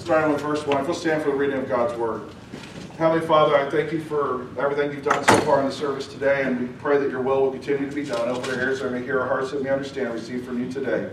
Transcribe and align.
starting 0.00 0.32
with 0.32 0.40
verse 0.40 0.66
1. 0.66 0.86
Let's 0.86 1.00
stand 1.00 1.22
for 1.22 1.30
the 1.30 1.36
reading 1.36 1.58
of 1.58 1.68
God's 1.68 1.96
Word. 1.98 2.22
Heavenly 2.96 3.26
Father, 3.26 3.54
I 3.56 3.68
thank 3.70 3.92
you 3.92 4.00
for 4.00 4.46
everything 4.58 4.90
you've 4.92 5.04
done 5.04 5.22
so 5.24 5.38
far 5.40 5.60
in 5.60 5.66
the 5.66 5.72
service 5.72 6.06
today, 6.06 6.42
and 6.42 6.58
we 6.58 6.66
pray 6.78 6.98
that 6.98 7.10
your 7.10 7.20
will 7.20 7.42
will 7.42 7.50
continue 7.50 7.88
to 7.88 7.94
be 7.94 8.04
done. 8.04 8.28
Open 8.28 8.50
our 8.50 8.60
ears 8.60 8.80
that 8.80 8.90
we 8.90 8.98
may 8.98 9.04
hear 9.04 9.20
our 9.20 9.28
hearts 9.28 9.50
that 9.50 9.62
we 9.62 9.68
understand 9.68 10.08
and 10.08 10.14
receive 10.14 10.44
from 10.44 10.58
you 10.58 10.72
today. 10.72 11.10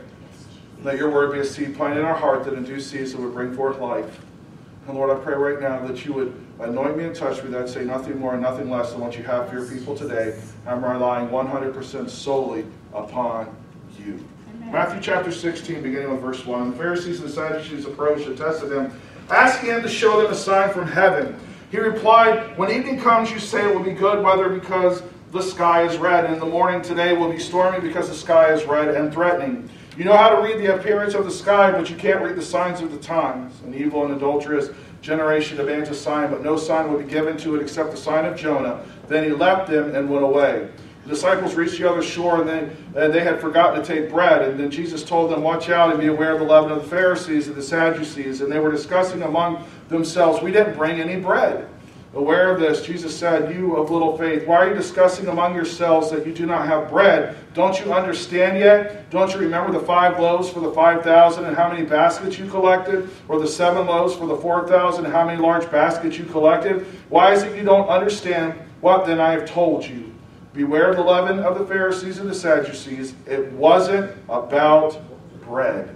Let 0.83 0.97
your 0.97 1.09
word 1.09 1.33
be 1.33 1.39
a 1.39 1.45
seed 1.45 1.75
planted 1.75 1.99
in 1.99 2.05
our 2.05 2.15
heart 2.15 2.45
that 2.45 2.53
in 2.53 2.63
due 2.63 2.79
season 2.79 3.23
would 3.23 3.33
bring 3.33 3.53
forth 3.55 3.79
life. 3.79 4.21
And 4.87 4.97
Lord, 4.97 5.09
I 5.09 5.21
pray 5.21 5.35
right 5.35 5.59
now 5.59 5.85
that 5.85 6.05
you 6.05 6.13
would 6.13 6.33
anoint 6.59 6.97
me 6.97 7.03
and 7.03 7.15
touch 7.15 7.43
me, 7.43 7.49
that 7.51 7.67
say 7.67 7.83
nothing 7.83 8.17
more 8.19 8.33
and 8.33 8.41
nothing 8.41 8.69
less 8.69 8.91
than 8.91 9.01
what 9.01 9.17
you 9.17 9.23
have 9.23 9.49
for 9.49 9.59
your 9.59 9.67
people 9.69 9.97
today. 9.97 10.39
I'm 10.65 10.83
relying 10.83 11.27
100% 11.27 12.09
solely 12.09 12.65
upon 12.93 13.53
you. 13.99 14.25
Matthew 14.71 14.99
chapter 14.99 15.31
16, 15.31 15.81
beginning 15.81 16.11
with 16.11 16.19
verse 16.19 16.45
1. 16.45 16.71
The 16.71 16.77
Pharisees 16.77 17.21
and 17.21 17.29
the 17.29 17.33
Sadducees 17.33 17.85
approached 17.85 18.27
and 18.27 18.37
tested 18.37 18.69
him, 18.69 18.91
asking 19.29 19.69
him 19.69 19.81
to 19.81 19.87
show 19.87 20.21
them 20.21 20.29
a 20.29 20.35
sign 20.35 20.73
from 20.73 20.85
heaven. 20.85 21.39
He 21.71 21.79
replied, 21.79 22.57
When 22.57 22.69
evening 22.69 22.99
comes, 22.99 23.31
you 23.31 23.39
say 23.39 23.65
it 23.65 23.73
will 23.73 23.83
be 23.83 23.93
good 23.93 24.21
weather 24.21 24.49
because 24.49 25.03
the 25.31 25.41
sky 25.41 25.83
is 25.83 25.97
red, 25.97 26.25
and 26.25 26.33
in 26.33 26.39
the 26.41 26.45
morning 26.45 26.81
today 26.81 27.15
will 27.15 27.31
be 27.31 27.39
stormy 27.39 27.79
because 27.79 28.09
the 28.09 28.15
sky 28.15 28.51
is 28.51 28.65
red 28.65 28.93
and 28.93 29.11
threatening. 29.13 29.69
You 29.95 30.03
know 30.03 30.17
how 30.17 30.35
to 30.35 30.41
read 30.41 30.59
the 30.59 30.75
appearance 30.75 31.13
of 31.13 31.23
the 31.23 31.31
sky, 31.31 31.71
but 31.71 31.89
you 31.89 31.95
can't 31.95 32.21
read 32.21 32.35
the 32.35 32.41
signs 32.41 32.81
of 32.81 32.91
the 32.91 32.99
times. 32.99 33.61
An 33.61 33.73
evil 33.73 34.03
and 34.03 34.13
adulterous 34.15 34.69
generation 35.01 35.55
demands 35.55 35.89
a 35.89 35.95
sign, 35.95 36.29
but 36.29 36.43
no 36.43 36.57
sign 36.57 36.91
will 36.91 36.99
be 36.99 37.09
given 37.09 37.37
to 37.37 37.55
it 37.55 37.61
except 37.61 37.91
the 37.91 37.97
sign 37.97 38.25
of 38.25 38.37
Jonah. 38.37 38.83
Then 39.07 39.23
he 39.23 39.31
left 39.31 39.69
them 39.69 39.95
and 39.95 40.09
went 40.09 40.25
away. 40.25 40.69
The 41.07 41.13
disciples 41.13 41.55
reached 41.55 41.79
the 41.79 41.89
other 41.89 42.03
shore, 42.03 42.41
and 42.41 42.49
and 42.93 43.13
they 43.13 43.21
had 43.21 43.39
forgotten 43.39 43.81
to 43.81 43.87
take 43.87 44.11
bread. 44.11 44.41
And 44.41 44.59
then 44.59 44.69
Jesus 44.69 45.05
told 45.05 45.31
them, 45.31 45.41
Watch 45.41 45.69
out 45.69 45.89
and 45.89 45.97
be 45.97 46.07
aware 46.07 46.33
of 46.33 46.39
the 46.39 46.45
leaven 46.45 46.69
of 46.69 46.83
the 46.83 46.89
Pharisees 46.89 47.47
and 47.47 47.55
the 47.55 47.63
Sadducees. 47.63 48.41
And 48.41 48.51
they 48.51 48.59
were 48.59 48.71
discussing 48.71 49.21
among 49.21 49.65
themselves, 49.87 50.43
We 50.43 50.51
didn't 50.51 50.75
bring 50.75 50.99
any 50.99 51.15
bread. 51.15 51.69
Aware 52.13 52.51
of 52.51 52.59
this, 52.59 52.85
Jesus 52.85 53.17
said, 53.17 53.55
You 53.55 53.77
of 53.77 53.89
little 53.89 54.17
faith, 54.17 54.45
why 54.45 54.57
are 54.57 54.67
you 54.67 54.73
discussing 54.73 55.27
among 55.27 55.55
yourselves 55.55 56.11
that 56.11 56.27
you 56.27 56.33
do 56.33 56.45
not 56.45 56.67
have 56.67 56.89
bread? 56.89 57.37
Don't 57.53 57.79
you 57.79 57.93
understand 57.93 58.59
yet? 58.59 59.09
Don't 59.09 59.33
you 59.33 59.39
remember 59.39 59.71
the 59.71 59.85
five 59.85 60.19
loaves 60.19 60.49
for 60.49 60.59
the 60.59 60.73
5,000 60.73 61.45
and 61.45 61.55
how 61.55 61.71
many 61.71 61.85
baskets 61.85 62.37
you 62.37 62.49
collected? 62.49 63.09
Or 63.29 63.39
the 63.39 63.47
seven 63.47 63.87
loaves 63.87 64.13
for 64.13 64.27
the 64.27 64.35
4,000 64.35 65.05
and 65.05 65.13
how 65.13 65.25
many 65.25 65.41
large 65.41 65.71
baskets 65.71 66.17
you 66.17 66.25
collected? 66.25 66.85
Why 67.07 67.31
is 67.31 67.43
it 67.43 67.55
you 67.55 67.63
don't 67.63 67.87
understand 67.87 68.55
what 68.81 69.05
then 69.05 69.21
I 69.21 69.31
have 69.31 69.49
told 69.49 69.85
you? 69.85 70.06
Beware 70.57 70.89
of 70.89 70.95
the 70.95 71.03
leaven 71.03 71.37
of 71.37 71.59
the 71.59 71.65
Pharisees 71.67 72.17
and 72.17 72.27
the 72.27 72.33
Sadducees. 72.33 73.13
It 73.27 73.51
wasn't 73.51 74.11
about 74.27 74.99
bread. 75.41 75.95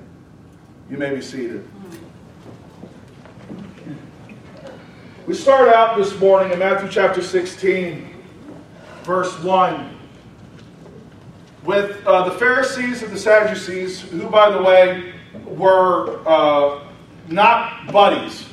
You 0.88 0.98
may 0.98 1.16
be 1.16 1.22
seated. 1.22 1.68
We 5.26 5.34
start 5.34 5.70
out 5.70 5.98
this 5.98 6.16
morning 6.20 6.54
in 6.54 6.60
Matthew 6.60 6.92
chapter 6.92 7.24
16, 7.24 8.08
verse 9.02 9.34
1, 9.42 9.98
with 11.64 12.06
uh, 12.06 12.30
the 12.30 12.36
Pharisees 12.38 13.02
and 13.02 13.12
the 13.12 13.18
Sadducees, 13.18 14.02
who, 14.02 14.30
by 14.30 14.52
the 14.52 14.62
way, 14.62 15.14
were 15.44 16.22
uh, 16.28 16.84
not 17.30 17.92
buddies. 17.92 18.46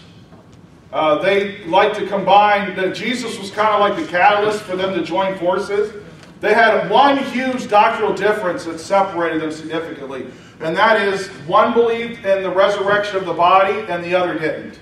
Uh, 0.93 1.19
they 1.19 1.63
like 1.65 1.93
to 1.95 2.07
combine, 2.07 2.75
that 2.77 2.95
Jesus 2.95 3.39
was 3.39 3.51
kind 3.51 3.69
of 3.69 3.81
like 3.81 3.97
the 3.97 4.11
catalyst 4.11 4.63
for 4.63 4.75
them 4.75 4.95
to 4.95 5.03
join 5.03 5.37
forces. 5.39 5.93
They 6.41 6.55
had 6.55 6.89
one 6.89 7.19
huge 7.19 7.69
doctrinal 7.69 8.15
difference 8.15 8.65
that 8.65 8.79
separated 8.79 9.43
them 9.43 9.53
significantly, 9.53 10.27
and 10.61 10.77
that 10.77 11.01
is 11.01 11.27
one 11.47 11.75
believed 11.75 12.25
in 12.25 12.43
the 12.43 12.51
resurrection 12.51 13.17
of 13.17 13.27
the 13.27 13.35
body 13.35 13.81
and 13.89 14.03
the 14.03 14.15
other 14.15 14.39
didn't. 14.39 14.79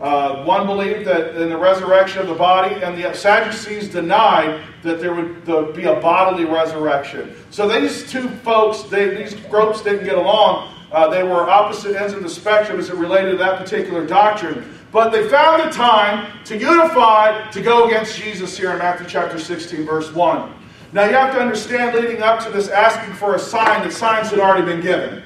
Uh, 0.00 0.44
one 0.44 0.66
believed 0.66 1.06
that 1.06 1.36
in 1.36 1.50
the 1.50 1.58
resurrection 1.58 2.22
of 2.22 2.28
the 2.28 2.34
body, 2.34 2.74
and 2.82 2.96
the 2.96 3.12
Sadducees 3.12 3.88
denied 3.90 4.62
that 4.82 4.98
there 4.98 5.12
would 5.12 5.74
be 5.76 5.84
a 5.84 6.00
bodily 6.00 6.46
resurrection. 6.46 7.34
So 7.50 7.68
these 7.68 8.10
two 8.10 8.30
folks, 8.36 8.84
they, 8.84 9.14
these 9.14 9.34
groups 9.34 9.82
didn't 9.82 10.04
get 10.04 10.16
along. 10.16 10.72
Uh, 10.90 11.08
they 11.08 11.22
were 11.22 11.50
opposite 11.50 11.96
ends 11.96 12.14
of 12.14 12.22
the 12.22 12.30
spectrum 12.30 12.80
as 12.80 12.88
it 12.88 12.96
related 12.96 13.32
to 13.32 13.36
that 13.36 13.58
particular 13.58 14.06
doctrine. 14.06 14.79
But 14.92 15.10
they 15.10 15.28
found 15.28 15.62
the 15.62 15.74
time 15.74 16.44
to 16.46 16.56
unify 16.58 17.48
to 17.50 17.62
go 17.62 17.86
against 17.86 18.18
Jesus 18.18 18.56
here 18.56 18.72
in 18.72 18.78
Matthew 18.78 19.06
chapter 19.06 19.38
16, 19.38 19.84
verse 19.86 20.12
1. 20.12 20.52
Now 20.92 21.04
you 21.04 21.12
have 21.12 21.32
to 21.34 21.40
understand, 21.40 21.94
leading 21.94 22.22
up 22.22 22.42
to 22.44 22.50
this 22.50 22.68
asking 22.68 23.14
for 23.14 23.36
a 23.36 23.38
sign, 23.38 23.84
that 23.84 23.92
signs 23.92 24.30
had 24.30 24.40
already 24.40 24.64
been 24.64 24.80
given. 24.80 25.22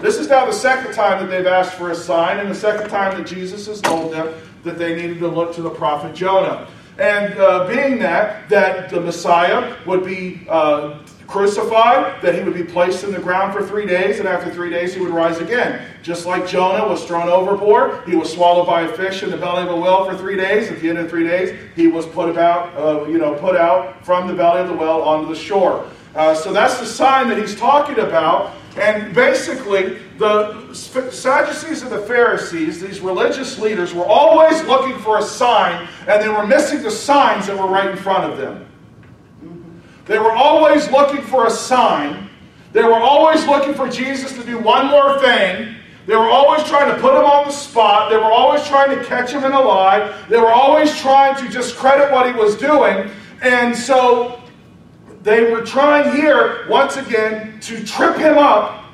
This 0.00 0.16
is 0.16 0.28
now 0.28 0.46
the 0.46 0.52
second 0.52 0.94
time 0.94 1.20
that 1.20 1.30
they've 1.30 1.46
asked 1.46 1.74
for 1.74 1.90
a 1.90 1.94
sign, 1.94 2.38
and 2.38 2.50
the 2.50 2.54
second 2.54 2.88
time 2.88 3.16
that 3.18 3.26
Jesus 3.26 3.66
has 3.66 3.82
told 3.82 4.12
them 4.12 4.32
that 4.64 4.78
they 4.78 4.96
needed 4.96 5.18
to 5.18 5.28
look 5.28 5.54
to 5.54 5.62
the 5.62 5.70
prophet 5.70 6.14
Jonah. 6.14 6.66
And 6.98 7.38
uh, 7.38 7.66
being 7.66 7.98
that, 7.98 8.48
that 8.48 8.88
the 8.88 9.00
Messiah 9.00 9.76
would 9.84 10.04
be 10.04 10.46
uh, 10.48 11.00
crucified, 11.26 12.22
that 12.22 12.34
he 12.34 12.42
would 12.42 12.54
be 12.54 12.64
placed 12.64 13.04
in 13.04 13.12
the 13.12 13.18
ground 13.18 13.52
for 13.52 13.66
three 13.66 13.86
days, 13.86 14.18
and 14.18 14.28
after 14.28 14.50
three 14.50 14.70
days 14.70 14.94
he 14.94 15.00
would 15.00 15.10
rise 15.10 15.38
again. 15.38 15.82
Just 16.02 16.26
like 16.26 16.46
Jonah 16.46 16.86
was 16.86 17.04
thrown 17.04 17.28
overboard, 17.28 18.08
he 18.08 18.14
was 18.14 18.32
swallowed 18.32 18.66
by 18.66 18.82
a 18.82 18.92
fish 18.96 19.22
in 19.22 19.30
the 19.30 19.36
belly 19.36 19.62
of 19.62 19.70
a 19.70 19.76
well 19.76 20.04
for 20.04 20.16
three 20.16 20.36
days. 20.36 20.70
At 20.70 20.80
the 20.80 20.88
end 20.88 20.98
of 20.98 21.10
three 21.10 21.26
days, 21.26 21.58
he 21.74 21.88
was 21.88 22.06
put 22.06 22.28
about, 22.28 22.76
uh, 22.76 23.06
you 23.08 23.18
know, 23.18 23.34
put 23.34 23.56
out 23.56 24.04
from 24.04 24.28
the 24.28 24.34
belly 24.34 24.60
of 24.60 24.68
the 24.68 24.74
well 24.74 25.02
onto 25.02 25.28
the 25.28 25.38
shore. 25.38 25.86
Uh, 26.14 26.34
so 26.34 26.52
that's 26.52 26.78
the 26.78 26.86
sign 26.86 27.28
that 27.28 27.38
he's 27.38 27.56
talking 27.56 27.98
about. 27.98 28.54
And 28.76 29.14
basically, 29.14 29.98
the 30.18 30.72
Sadducees 30.74 31.82
and 31.82 31.90
the 31.90 32.02
Pharisees, 32.02 32.78
these 32.80 33.00
religious 33.00 33.58
leaders, 33.58 33.94
were 33.94 34.04
always 34.04 34.62
looking 34.64 34.98
for 34.98 35.18
a 35.18 35.22
sign, 35.22 35.88
and 36.06 36.22
they 36.22 36.28
were 36.28 36.46
missing 36.46 36.82
the 36.82 36.90
signs 36.90 37.46
that 37.46 37.56
were 37.56 37.68
right 37.68 37.90
in 37.90 37.96
front 37.96 38.30
of 38.30 38.38
them. 38.38 38.65
They 40.06 40.18
were 40.18 40.32
always 40.32 40.90
looking 40.90 41.22
for 41.22 41.46
a 41.46 41.50
sign. 41.50 42.30
They 42.72 42.82
were 42.82 42.94
always 42.94 43.46
looking 43.46 43.74
for 43.74 43.88
Jesus 43.88 44.32
to 44.34 44.44
do 44.44 44.58
one 44.58 44.86
more 44.86 45.18
thing. 45.20 45.74
They 46.06 46.14
were 46.14 46.28
always 46.28 46.62
trying 46.64 46.94
to 46.94 47.00
put 47.00 47.14
him 47.14 47.24
on 47.24 47.46
the 47.46 47.52
spot. 47.52 48.10
They 48.10 48.16
were 48.16 48.24
always 48.24 48.64
trying 48.66 48.96
to 48.96 49.04
catch 49.04 49.32
him 49.32 49.42
in 49.42 49.52
a 49.52 49.60
lie. 49.60 50.16
They 50.28 50.38
were 50.38 50.52
always 50.52 50.96
trying 50.96 51.34
to 51.44 51.48
discredit 51.48 52.12
what 52.12 52.26
he 52.26 52.32
was 52.32 52.56
doing. 52.56 53.10
And 53.42 53.76
so 53.76 54.40
they 55.22 55.50
were 55.50 55.62
trying 55.62 56.14
here, 56.14 56.68
once 56.68 56.96
again, 56.96 57.58
to 57.60 57.84
trip 57.84 58.16
him 58.16 58.38
up 58.38 58.84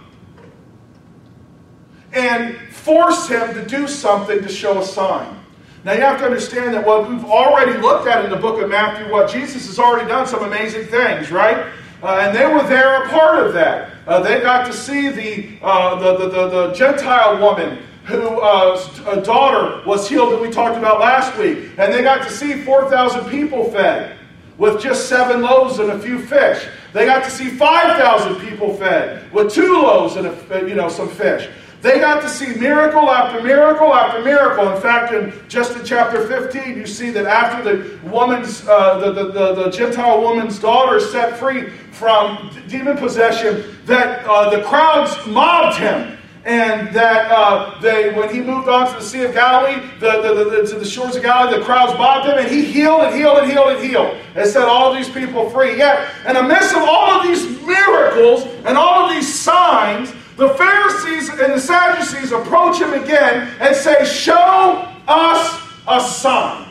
and 2.15 2.57
force 2.71 3.29
him 3.29 3.53
to 3.55 3.67
do 3.67 3.87
something 3.87 4.43
to 4.43 4.49
show 4.49 4.81
a 4.81 4.85
sign. 4.85 5.42
Now 5.85 5.95
you 5.95 6.01
have 6.01 6.19
to 6.21 6.25
understand 6.25 6.75
that 6.75 6.87
what 6.87 7.09
we've 7.09 7.25
already 7.25 7.77
looked 7.81 8.07
at 8.07 8.25
in 8.25 8.31
the 8.31 8.37
book 8.37 8.63
of 8.63 8.71
Matthew, 8.71 9.11
what 9.11 9.29
Jesus 9.29 9.67
has 9.67 9.81
already 9.81 10.09
done 10.09 10.29
some 10.29 10.45
amazing 10.45 10.87
things, 10.87 11.33
right? 11.33 11.73
Uh, 12.03 12.21
and 12.23 12.37
they 12.37 12.47
were 12.47 12.63
there 12.69 13.05
a 13.05 13.09
part 13.09 13.45
of 13.45 13.53
that. 13.55 13.91
Uh, 14.07 14.21
they 14.21 14.41
got 14.41 14.67
to 14.67 14.73
see 14.73 15.09
the, 15.09 15.59
uh, 15.63 15.97
the, 15.97 16.19
the, 16.19 16.29
the, 16.29 16.49
the, 16.49 16.73
Gentile 16.73 17.41
woman 17.41 17.79
whose 18.05 18.21
uh, 18.21 19.23
daughter 19.25 19.83
was 19.87 20.09
healed 20.09 20.33
that 20.33 20.41
we 20.41 20.51
talked 20.51 20.77
about 20.77 21.01
last 21.01 21.37
week. 21.39 21.71
And 21.79 21.93
they 21.93 22.03
got 22.03 22.23
to 22.27 22.31
see 22.31 22.63
4,000 22.63 23.29
people 23.31 23.71
fed 23.71 24.19
with 24.59 24.81
just 24.81 25.09
seven 25.09 25.43
loaves 25.43 25.79
and 25.79 25.91
a 25.91 25.99
few 25.99 26.21
fish. 26.21 26.67
They 26.93 27.07
got 27.07 27.25
to 27.25 27.31
see 27.31 27.49
5,000 27.49 28.49
people 28.49 28.77
fed 28.77 29.33
with 29.33 29.53
two 29.53 29.73
loaves 29.73 30.17
and 30.17 30.27
a, 30.27 30.69
you 30.69 30.75
know, 30.75 30.89
some 30.89 31.09
fish. 31.09 31.49
They 31.83 31.99
got 31.99 32.23
to 32.23 32.29
see 32.29 32.55
miracle 32.55 33.11
after 33.11 33.43
miracle 33.43 33.93
after 33.93 34.23
miracle. 34.23 34.73
In 34.73 34.81
fact, 34.81 35.13
in 35.13 35.33
just 35.49 35.77
in 35.77 35.85
chapter 35.85 36.29
15, 36.29 36.77
you 36.77 36.87
see 36.87 37.11
that 37.11 37.27
after 37.27 37.65
the 37.65 37.99
woman's, 38.09 38.67
uh, 38.69 38.99
the, 38.99 39.13
the, 39.13 39.33
the, 39.33 39.65
the, 39.65 39.71
Gentile 39.71 40.21
woman's 40.23 40.61
daughter 40.61 41.01
set 41.01 41.37
free 41.37 41.71
from 41.91 42.57
demon 42.69 42.97
possession, 42.97 43.77
that 43.87 44.25
uh, 44.27 44.49
the 44.57 44.63
crowds 44.63 45.27
mobbed 45.27 45.77
him 45.77 46.17
and 46.45 46.95
that 46.95 47.31
uh, 47.33 47.81
they, 47.81 48.13
when 48.15 48.33
he 48.33 48.41
moved 48.41 48.69
on 48.69 48.89
to 48.89 48.95
the 48.95 49.05
Sea 49.05 49.25
of 49.25 49.35
Galilee, 49.35 49.85
the, 49.99 50.23
the, 50.23 50.51
the, 50.51 50.67
to 50.69 50.79
the 50.79 50.85
shores 50.85 51.17
of 51.17 51.23
Galilee, 51.23 51.59
the 51.59 51.65
crowds 51.65 51.99
mobbed 51.99 52.29
him, 52.29 52.39
and 52.39 52.49
he 52.49 52.65
healed 52.65 53.03
and 53.03 53.15
healed 53.15 53.39
and 53.39 53.51
healed 53.51 53.69
and 53.69 53.85
healed, 53.85 54.17
and 54.35 54.49
set 54.49 54.69
all 54.69 54.93
these 54.93 55.09
people 55.09 55.51
free. 55.51 55.77
Yet, 55.77 56.09
in 56.27 56.35
the 56.35 56.43
midst 56.43 56.75
of 56.75 56.83
all 56.83 57.11
of 57.11 57.23
these 57.25 57.61
miracles 57.65 58.45
and 58.65 58.77
all 58.77 59.05
of 59.05 59.11
these 59.13 59.33
signs, 59.33 60.13
the 60.37 60.49
Pharisees 60.51 61.29
and 61.29 61.53
the 61.53 61.61
Sadducees 61.61 62.33
approach 62.33 62.81
him 62.81 62.93
again 62.95 63.49
and 63.61 63.75
say, 63.77 64.05
Show 64.05 64.89
us 65.07 65.61
a 65.87 66.01
sign. 66.01 66.69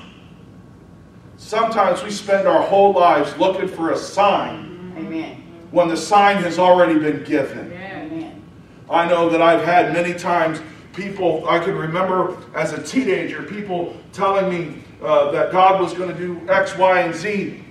Sometimes 1.37 2.03
we 2.03 2.11
spend 2.11 2.47
our 2.47 2.61
whole 2.61 2.93
lives 2.93 3.35
looking 3.37 3.67
for 3.67 3.91
a 3.91 3.97
sign 3.97 4.93
Amen. 4.97 5.43
when 5.71 5.89
the 5.89 5.97
sign 5.97 6.37
has 6.37 6.57
already 6.57 6.97
been 6.97 7.23
given. 7.23 7.71
Amen. 7.71 8.41
I 8.89 9.07
know 9.07 9.29
that 9.29 9.41
I've 9.41 9.63
had 9.63 9.93
many 9.93 10.13
times 10.13 10.61
people, 10.93 11.47
I 11.47 11.59
can 11.59 11.75
remember 11.75 12.37
as 12.53 12.73
a 12.73 12.83
teenager, 12.83 13.43
people 13.43 13.95
telling 14.11 14.49
me 14.49 14.83
uh, 15.01 15.31
that 15.31 15.51
God 15.51 15.79
was 15.79 15.93
going 15.93 16.09
to 16.09 16.17
do 16.17 16.41
X, 16.49 16.77
Y, 16.77 16.99
and 16.99 17.15
Z, 17.15 17.63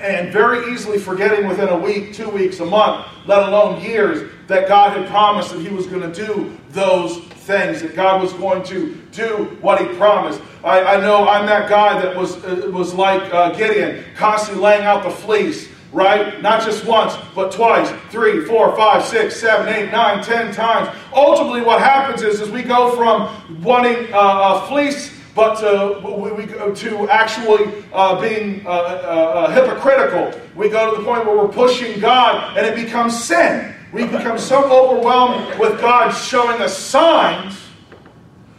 and 0.00 0.32
very 0.32 0.72
easily 0.72 0.98
forgetting 0.98 1.48
within 1.48 1.68
a 1.68 1.78
week, 1.78 2.14
two 2.14 2.28
weeks, 2.28 2.60
a 2.60 2.66
month, 2.66 3.06
let 3.26 3.48
alone 3.48 3.82
years, 3.82 4.30
that 4.46 4.68
God 4.68 4.96
had 4.96 5.08
promised 5.08 5.52
that 5.52 5.60
He 5.60 5.68
was 5.68 5.86
going 5.86 6.10
to 6.10 6.26
do 6.26 6.56
those 6.70 7.18
things, 7.18 7.82
that 7.82 7.94
God 7.94 8.22
was 8.22 8.32
going 8.34 8.62
to 8.64 8.94
do 9.12 9.56
what 9.60 9.80
He 9.80 9.86
promised. 9.96 10.40
I, 10.62 10.96
I 10.96 11.00
know 11.00 11.28
I'm 11.28 11.46
that 11.46 11.68
guy 11.68 12.00
that 12.00 12.16
was, 12.16 12.42
uh, 12.44 12.70
was 12.72 12.94
like 12.94 13.22
uh, 13.32 13.54
Gideon, 13.54 14.04
constantly 14.16 14.62
laying 14.62 14.84
out 14.84 15.02
the 15.02 15.10
fleece 15.10 15.68
right? 15.92 16.42
Not 16.42 16.62
just 16.62 16.84
once, 16.84 17.14
but 17.34 17.50
twice, 17.50 17.90
three, 18.10 18.44
four, 18.44 18.76
five, 18.76 19.04
six, 19.04 19.36
seven, 19.36 19.72
eight, 19.72 19.90
nine, 19.90 20.22
ten 20.22 20.52
times. 20.52 20.94
Ultimately, 21.14 21.62
what 21.62 21.80
happens 21.80 22.22
is, 22.22 22.40
is 22.40 22.50
we 22.50 22.62
go 22.62 22.94
from 22.94 23.62
wanting 23.62 24.12
uh, 24.12 24.62
a 24.62 24.66
fleece, 24.68 25.17
but 25.38 25.54
to, 25.60 26.00
we, 26.04 26.32
we 26.32 26.46
go 26.46 26.74
to 26.74 27.08
actually 27.08 27.84
uh, 27.92 28.20
being 28.20 28.66
uh, 28.66 28.70
uh, 28.70 28.72
uh, 28.72 29.50
hypocritical. 29.52 30.32
We 30.56 30.68
go 30.68 30.90
to 30.90 30.98
the 30.98 31.04
point 31.04 31.24
where 31.26 31.36
we're 31.36 31.46
pushing 31.46 32.00
God, 32.00 32.58
and 32.58 32.66
it 32.66 32.74
becomes 32.74 33.16
sin. 33.22 33.72
We 33.92 34.06
become 34.06 34.36
so 34.36 34.64
overwhelmed 34.64 35.56
with 35.60 35.80
God 35.80 36.10
showing 36.10 36.60
us 36.60 36.76
signs 36.76 37.56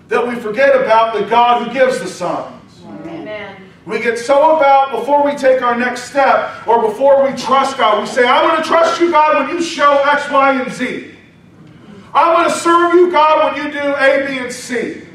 that 0.08 0.26
we 0.26 0.36
forget 0.36 0.74
about 0.74 1.14
the 1.14 1.26
God 1.26 1.68
who 1.68 1.74
gives 1.74 2.00
the 2.00 2.08
signs. 2.08 2.82
Amen. 2.86 3.58
We 3.86 4.00
get 4.00 4.18
so 4.18 4.56
about 4.56 4.98
before 4.98 5.26
we 5.26 5.36
take 5.36 5.62
our 5.62 5.76
next 5.76 6.04
step 6.04 6.66
or 6.66 6.82
before 6.82 7.30
we 7.30 7.36
trust 7.36 7.78
God, 7.78 8.00
we 8.00 8.08
say, 8.08 8.26
I'm 8.26 8.50
going 8.50 8.64
to 8.64 8.66
trust 8.66 9.02
you, 9.02 9.12
God, 9.12 9.46
when 9.50 9.54
you 9.54 9.62
show 9.62 10.02
X, 10.06 10.32
Y, 10.32 10.62
and 10.62 10.72
Z. 10.72 11.12
I'm 12.14 12.38
going 12.38 12.50
to 12.50 12.56
serve 12.56 12.94
you, 12.94 13.12
God, 13.12 13.54
when 13.54 13.66
you 13.66 13.70
do 13.70 13.96
A, 13.98 14.26
B, 14.26 14.38
and 14.38 14.54
C. 14.54 15.09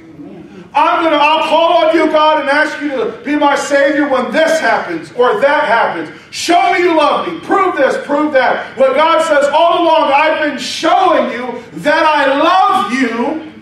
I'm 0.76 1.02
going 1.04 1.12
to, 1.12 1.18
I'll 1.18 1.48
call 1.48 1.84
on 1.84 1.96
you, 1.96 2.06
God, 2.06 2.40
and 2.40 2.48
ask 2.48 2.80
you 2.80 2.90
to 2.90 3.22
be 3.24 3.36
my 3.36 3.54
Savior 3.54 4.08
when 4.08 4.32
this 4.32 4.58
happens 4.58 5.12
or 5.12 5.40
that 5.40 5.64
happens. 5.64 6.10
Show 6.32 6.72
me 6.72 6.80
you 6.80 6.96
love 6.96 7.28
me. 7.28 7.38
Prove 7.40 7.76
this, 7.76 8.04
prove 8.04 8.32
that. 8.32 8.76
When 8.76 8.92
God 8.94 9.22
says, 9.22 9.48
all 9.54 9.84
along, 9.84 10.10
I've 10.12 10.42
been 10.42 10.58
showing 10.58 11.30
you 11.30 11.62
that 11.82 12.04
I 12.04 12.40
love 12.40 12.92
you, 12.92 13.52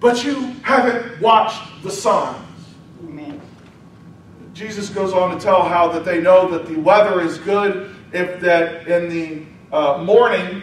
but 0.00 0.24
you 0.24 0.40
haven't 0.62 1.20
watched 1.20 1.60
the 1.82 1.90
signs. 1.90 2.38
Amen. 3.04 3.38
Jesus 4.54 4.88
goes 4.88 5.12
on 5.12 5.36
to 5.36 5.42
tell 5.42 5.62
how 5.62 5.86
that 5.88 6.06
they 6.06 6.22
know 6.22 6.48
that 6.48 6.66
the 6.66 6.78
weather 6.80 7.20
is 7.20 7.36
good 7.36 7.94
if 8.14 8.40
that 8.40 8.88
in 8.88 9.10
the 9.10 9.42
uh, 9.76 10.02
morning, 10.02 10.62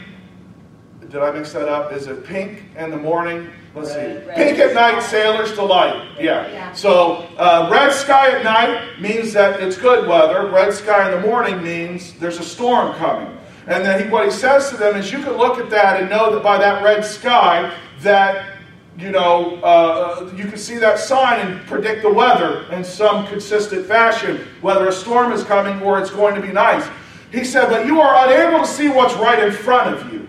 did 1.02 1.18
I 1.18 1.32
mix 1.32 1.54
that 1.54 1.70
up? 1.70 1.92
Is 1.92 2.08
it 2.08 2.24
pink 2.24 2.64
in 2.76 2.90
the 2.90 2.98
morning? 2.98 3.50
Let's 3.76 3.94
see. 3.94 4.20
Pink 4.36 4.60
at 4.60 4.74
night, 4.74 5.02
sailors 5.02 5.54
delight. 5.54 6.18
Yeah. 6.20 6.52
Yeah. 6.52 6.74
So 6.74 7.28
uh, 7.38 7.70
red 7.72 7.92
sky 7.94 8.32
at 8.32 8.44
night 8.44 9.00
means 9.00 9.34
that 9.34 9.62
it's 9.62 9.78
good 9.78 10.08
weather. 10.08 10.50
Red 10.50 10.74
sky 10.74 11.12
in 11.12 11.22
the 11.22 11.28
morning 11.28 11.62
means 11.64 12.14
there's 12.14 12.40
a 12.40 12.44
storm 12.44 12.96
coming. 12.96 13.38
And 13.68 13.86
then 13.86 14.04
he, 14.04 14.10
what 14.10 14.26
he 14.26 14.32
says 14.32 14.70
to 14.72 14.78
them 14.78 14.96
is, 14.96 15.12
you 15.12 15.20
can 15.20 15.34
look 15.34 15.60
at 15.60 15.70
that 15.70 16.02
and 16.02 16.10
know 16.10 16.34
that 16.34 16.42
by 16.42 16.58
that 16.58 16.84
red 16.84 17.06
sky 17.06 17.72
that 18.02 18.60
you 19.00 19.12
know, 19.12 19.56
uh, 19.64 20.30
you 20.36 20.44
can 20.46 20.58
see 20.58 20.78
that 20.78 21.00
sign 21.00 21.46
and 21.46 21.66
predict 21.68 22.02
the 22.02 22.12
weather 22.12 22.66
in 22.72 22.84
some 22.84 23.26
consistent 23.28 23.86
fashion, 23.86 24.46
whether 24.62 24.88
a 24.88 24.92
storm 24.92 25.32
is 25.32 25.44
coming 25.44 25.82
or 25.82 26.00
it's 26.00 26.12
going 26.12 26.36
to 26.36 26.42
be 26.42 26.52
nice. 26.52 26.86
He 27.32 27.46
said, 27.46 27.70
but 27.70 27.86
you 27.86 28.02
are 28.02 28.28
unable 28.28 28.60
to 28.60 28.68
see 28.68 28.90
what's 28.90 29.14
right 29.16 29.42
in 29.42 29.54
front 29.54 29.96
of 29.96 30.12
you. 30.12 30.28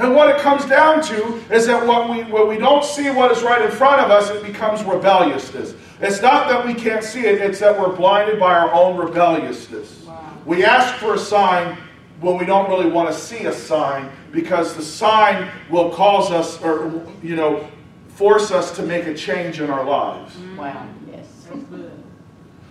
And 0.00 0.14
what 0.14 0.34
it 0.34 0.40
comes 0.40 0.64
down 0.64 1.02
to 1.04 1.34
is 1.54 1.66
that 1.66 1.86
what 1.86 2.08
we, 2.08 2.22
when 2.32 2.48
we 2.48 2.56
don't 2.56 2.82
see 2.82 3.10
what 3.10 3.30
is 3.30 3.42
right 3.42 3.60
in 3.60 3.70
front 3.70 4.00
of 4.00 4.10
us, 4.10 4.30
it 4.30 4.42
becomes 4.42 4.82
rebelliousness. 4.82 5.74
It's 6.00 6.22
not 6.22 6.48
that 6.48 6.66
we 6.66 6.72
can't 6.72 7.04
see 7.04 7.26
it, 7.26 7.38
it's 7.42 7.60
that 7.60 7.78
we're 7.78 7.94
blinded 7.94 8.40
by 8.40 8.54
our 8.54 8.72
own 8.72 8.96
rebelliousness. 8.96 10.06
We 10.46 10.64
ask 10.64 10.94
for 10.94 11.14
a 11.14 11.18
sign 11.18 11.76
when 12.20 12.38
we 12.38 12.46
don't 12.46 12.70
really 12.70 12.90
want 12.90 13.12
to 13.12 13.14
see 13.14 13.44
a 13.44 13.52
sign 13.52 14.10
because 14.32 14.74
the 14.74 14.82
sign 14.82 15.50
will 15.70 15.90
cause 15.90 16.30
us 16.30 16.60
or 16.62 17.06
you 17.22 17.36
know 17.36 17.68
force 18.08 18.50
us 18.50 18.74
to 18.76 18.82
make 18.82 19.06
a 19.06 19.14
change 19.14 19.60
in 19.60 19.68
our 19.70 19.84
lives. 19.84 20.34
Mm. 20.34 20.56
Wow. 20.56 20.88
Yes. 21.10 21.48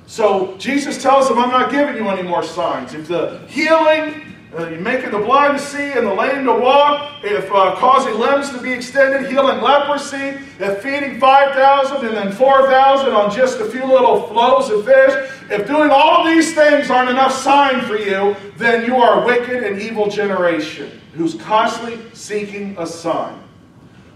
So 0.08 0.58
Jesus 0.58 1.02
tells 1.02 1.30
them, 1.30 1.38
I'm 1.38 1.50
not 1.50 1.70
giving 1.70 1.96
you 1.96 2.10
any 2.10 2.28
more 2.28 2.42
signs. 2.42 2.96
If 2.96 3.08
the 3.08 3.46
healing, 3.48 4.29
uh, 4.56 4.70
making 4.80 5.12
the 5.12 5.20
blind 5.20 5.60
to 5.60 5.64
see 5.64 5.92
and 5.92 6.08
the 6.08 6.14
lame 6.14 6.44
to 6.46 6.54
walk, 6.54 7.24
if 7.24 7.52
uh, 7.52 7.76
causing 7.76 8.18
limbs 8.20 8.50
to 8.50 8.60
be 8.60 8.72
extended, 8.72 9.30
healing 9.30 9.62
leprosy, 9.62 10.40
if 10.60 10.82
feeding 10.82 11.20
5,000 11.20 12.06
and 12.06 12.18
then 12.18 12.32
4,000 12.32 13.14
on 13.14 13.32
just 13.32 13.60
a 13.60 13.66
few 13.66 13.86
little 13.86 14.24
flows 14.24 14.72
of 14.72 14.86
fish, 14.86 15.32
if 15.52 15.68
doing 15.68 15.92
all 15.92 16.26
of 16.26 16.34
these 16.34 16.56
things 16.56 16.90
aren't 16.90 17.12
enough 17.12 17.32
sign 17.32 17.82
for 17.82 17.98
you, 17.98 18.36
then 18.58 18.86
you 18.86 18.96
are 18.96 19.22
a 19.22 19.26
wicked 19.26 19.64
and 19.64 19.80
evil 19.80 20.10
generation 20.10 21.00
who's 21.14 21.36
constantly 21.36 22.00
seeking 22.14 22.76
a 22.80 22.88
sign. 22.88 23.40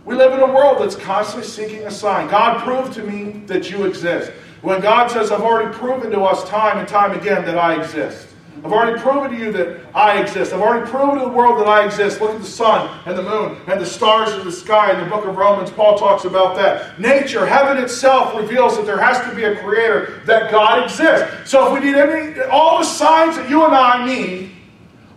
We 0.06 0.15
live 0.15 0.33
in 0.33 0.39
a 0.39 0.47
world 0.47 0.80
that's 0.80 0.95
constantly 0.95 1.47
seeking 1.47 1.85
a 1.85 1.91
sign. 1.91 2.27
God, 2.27 2.62
prove 2.63 2.94
to 2.95 3.03
me 3.03 3.44
that 3.45 3.69
you 3.69 3.85
exist. 3.85 4.31
When 4.62 4.81
God 4.81 5.12
says, 5.12 5.31
I've 5.31 5.41
already 5.41 5.77
proven 5.77 6.09
to 6.12 6.21
us 6.21 6.47
time 6.50 6.80
and 6.80 6.88
time 6.88 7.12
again 7.12 7.45
that 7.45 7.57
I 7.57 7.80
exist. 7.80 8.30
I've 8.58 8.72
already 8.72 9.00
proven 9.00 9.32
to 9.32 9.38
you 9.38 9.52
that 9.52 9.82
I 9.94 10.22
exist. 10.22 10.54
I've 10.54 10.62
already 10.62 10.90
proven 10.90 11.20
to 11.20 11.26
the 11.26 11.32
world 11.32 11.60
that 11.60 11.68
I 11.68 11.86
exist. 11.86 12.22
Look 12.22 12.32
at 12.32 12.40
the 12.40 12.48
sun 12.48 12.90
and 13.06 13.18
the 13.18 13.24
moon 13.24 13.58
and 13.68 13.80
the 13.80 13.86
stars 13.86 14.32
in 14.34 14.46
the 14.46 14.52
sky. 14.52 14.94
In 14.94 15.04
the 15.04 15.10
book 15.10 15.26
of 15.26 15.36
Romans, 15.36 15.70
Paul 15.72 15.98
talks 15.98 16.24
about 16.24 16.56
that. 16.56 17.00
Nature, 17.00 17.46
heaven 17.46 17.82
itself 17.84 18.36
reveals 18.38 18.78
that 18.78 18.86
there 18.86 19.00
has 19.00 19.20
to 19.30 19.36
be 19.36 19.44
a 19.44 19.56
creator, 19.62 20.22
that 20.26 20.52
God 20.52 20.84
exists. 20.84 21.50
So 21.50 21.68
if 21.68 21.82
we 21.82 21.86
need 21.86 21.98
any, 21.98 22.40
all 22.44 22.80
the 22.80 22.86
signs 22.86 23.36
that 23.36 23.50
you 23.50 23.66
and 23.66 23.76
I 23.76 24.06
need 24.06 24.52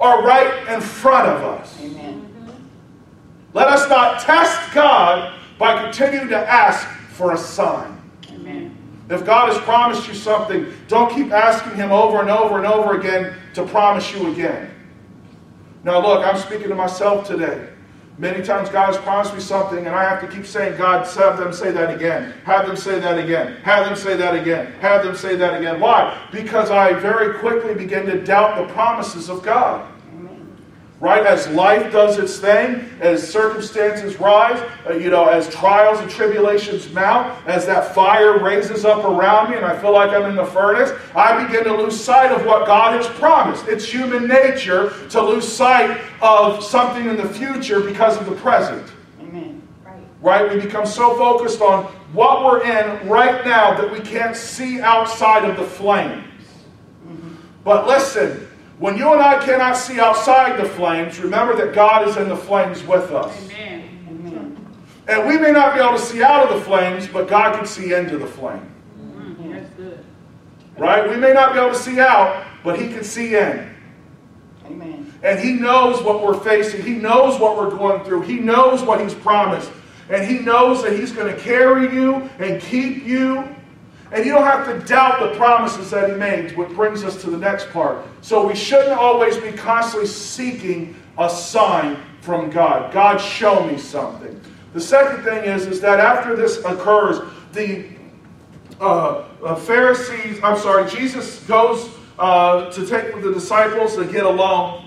are 0.00 0.22
right 0.24 0.68
in 0.68 0.80
front 0.80 1.28
of 1.28 1.42
us. 1.42 1.78
Amen. 1.80 2.28
Let 3.52 3.68
us 3.68 3.88
not 3.88 4.20
test 4.20 4.74
God 4.74 5.38
by 5.58 5.82
continuing 5.82 6.28
to 6.28 6.36
ask 6.36 6.86
for 7.10 7.32
a 7.32 7.38
sign. 7.38 7.95
If 9.08 9.24
God 9.24 9.52
has 9.52 9.58
promised 9.62 10.08
you 10.08 10.14
something, 10.14 10.72
don't 10.88 11.14
keep 11.14 11.32
asking 11.32 11.76
Him 11.76 11.92
over 11.92 12.20
and 12.20 12.30
over 12.30 12.58
and 12.58 12.66
over 12.66 12.98
again 12.98 13.34
to 13.54 13.64
promise 13.64 14.12
you 14.12 14.32
again. 14.32 14.70
Now, 15.84 16.00
look, 16.00 16.24
I'm 16.24 16.38
speaking 16.38 16.68
to 16.68 16.74
myself 16.74 17.26
today. 17.26 17.68
Many 18.18 18.42
times 18.42 18.70
God 18.70 18.86
has 18.86 18.96
promised 18.96 19.34
me 19.34 19.40
something, 19.40 19.86
and 19.86 19.94
I 19.94 20.02
have 20.02 20.22
to 20.22 20.34
keep 20.34 20.46
saying, 20.46 20.78
God, 20.78 21.06
have 21.06 21.38
them 21.38 21.52
say 21.52 21.70
that 21.70 21.94
again. 21.94 22.32
Have 22.44 22.66
them 22.66 22.74
say 22.74 22.98
that 22.98 23.18
again. 23.18 23.56
Have 23.62 23.84
them 23.84 23.94
say 23.94 24.16
that 24.16 24.34
again. 24.34 24.72
Have 24.80 25.04
them 25.04 25.14
say 25.14 25.36
that 25.36 25.60
again. 25.60 25.78
Why? 25.78 26.18
Because 26.32 26.70
I 26.70 26.94
very 26.94 27.38
quickly 27.38 27.74
begin 27.74 28.06
to 28.06 28.24
doubt 28.24 28.56
the 28.66 28.72
promises 28.72 29.28
of 29.28 29.42
God. 29.42 29.92
Right? 30.98 31.26
As 31.26 31.46
life 31.48 31.92
does 31.92 32.18
its 32.18 32.38
thing, 32.38 32.88
as 33.00 33.28
circumstances 33.28 34.18
rise, 34.18 34.58
uh, 34.88 34.94
you 34.94 35.10
know, 35.10 35.26
as 35.26 35.46
trials 35.50 36.00
and 36.00 36.10
tribulations 36.10 36.90
mount, 36.90 37.46
as 37.46 37.66
that 37.66 37.94
fire 37.94 38.38
raises 38.38 38.86
up 38.86 39.04
around 39.04 39.50
me 39.50 39.56
and 39.56 39.66
I 39.66 39.78
feel 39.78 39.92
like 39.92 40.10
I'm 40.10 40.24
in 40.30 40.36
the 40.36 40.46
furnace, 40.46 40.92
I 41.14 41.44
begin 41.44 41.64
to 41.64 41.76
lose 41.76 42.02
sight 42.02 42.32
of 42.32 42.46
what 42.46 42.66
God 42.66 42.96
has 42.96 43.06
promised. 43.18 43.68
It's 43.68 43.84
human 43.84 44.26
nature 44.26 44.94
to 45.10 45.20
lose 45.20 45.46
sight 45.46 46.00
of 46.22 46.64
something 46.64 47.06
in 47.06 47.18
the 47.18 47.28
future 47.28 47.80
because 47.80 48.16
of 48.16 48.24
the 48.24 48.36
present. 48.36 48.90
Amen. 49.20 49.62
Right. 49.84 50.00
Right? 50.22 50.54
We 50.54 50.62
become 50.62 50.86
so 50.86 51.14
focused 51.18 51.60
on 51.60 51.84
what 52.14 52.42
we're 52.42 52.62
in 52.62 53.06
right 53.06 53.44
now 53.44 53.76
that 53.78 53.92
we 53.92 54.00
can't 54.00 54.34
see 54.34 54.80
outside 54.80 55.44
of 55.44 55.58
the 55.58 55.64
flames. 55.64 56.24
But 57.64 57.86
listen, 57.86 58.46
when 58.78 58.98
you 58.98 59.10
and 59.12 59.22
I 59.22 59.42
cannot 59.42 59.76
see 59.76 59.98
outside 59.98 60.58
the 60.58 60.68
flames, 60.68 61.18
remember 61.18 61.56
that 61.56 61.74
God 61.74 62.06
is 62.06 62.16
in 62.16 62.28
the 62.28 62.36
flames 62.36 62.82
with 62.84 63.10
us. 63.10 63.34
Amen. 63.46 64.06
Amen. 64.10 64.76
And 65.08 65.26
we 65.26 65.38
may 65.38 65.50
not 65.50 65.74
be 65.74 65.80
able 65.80 65.96
to 65.96 65.98
see 65.98 66.22
out 66.22 66.50
of 66.50 66.58
the 66.58 66.64
flames, 66.64 67.06
but 67.06 67.26
God 67.26 67.56
can 67.56 67.66
see 67.66 67.94
into 67.94 68.18
the 68.18 68.26
flame. 68.26 68.70
Mm, 69.00 69.50
that's 69.50 69.70
good. 69.76 70.04
Right? 70.76 71.08
We 71.08 71.16
may 71.16 71.32
not 71.32 71.54
be 71.54 71.58
able 71.58 71.72
to 71.72 71.78
see 71.78 72.00
out, 72.00 72.44
but 72.62 72.78
He 72.78 72.88
can 72.88 73.02
see 73.02 73.36
in. 73.36 73.74
Amen. 74.66 75.14
And 75.22 75.40
He 75.40 75.54
knows 75.54 76.02
what 76.02 76.22
we're 76.22 76.38
facing. 76.38 76.82
He 76.82 76.96
knows 76.96 77.40
what 77.40 77.56
we're 77.56 77.70
going 77.70 78.04
through. 78.04 78.22
He 78.22 78.38
knows 78.38 78.82
what 78.82 79.00
He's 79.00 79.14
promised. 79.14 79.70
And 80.10 80.28
He 80.28 80.40
knows 80.40 80.82
that 80.82 80.92
He's 80.92 81.12
going 81.12 81.34
to 81.34 81.40
carry 81.40 81.94
you 81.94 82.28
and 82.38 82.60
keep 82.60 83.06
you. 83.06 83.48
And 84.12 84.24
you 84.24 84.32
don't 84.32 84.44
have 84.44 84.66
to 84.66 84.86
doubt 84.86 85.20
the 85.20 85.36
promises 85.36 85.90
that 85.90 86.10
He 86.10 86.16
made, 86.16 86.56
which 86.56 86.70
brings 86.70 87.02
us 87.04 87.20
to 87.22 87.30
the 87.30 87.38
next 87.38 87.70
part. 87.70 88.04
So 88.20 88.46
we 88.46 88.54
shouldn't 88.54 88.98
always 88.98 89.36
be 89.36 89.52
constantly 89.52 90.08
seeking 90.08 90.94
a 91.18 91.28
sign 91.28 91.96
from 92.20 92.50
God. 92.50 92.92
God, 92.92 93.18
show 93.18 93.64
me 93.66 93.78
something. 93.78 94.40
The 94.72 94.80
second 94.80 95.24
thing 95.24 95.44
is, 95.44 95.66
is 95.66 95.80
that 95.80 96.00
after 96.00 96.36
this 96.36 96.58
occurs, 96.58 97.20
the 97.52 97.86
uh, 98.80 99.24
uh, 99.42 99.54
Pharisees, 99.54 100.38
I'm 100.42 100.58
sorry, 100.58 100.88
Jesus 100.90 101.42
goes 101.44 101.88
uh, 102.18 102.70
to 102.70 102.86
take 102.86 103.14
with 103.14 103.24
the 103.24 103.32
disciples 103.32 103.96
to 103.96 104.04
get 104.04 104.24
along. 104.24 104.86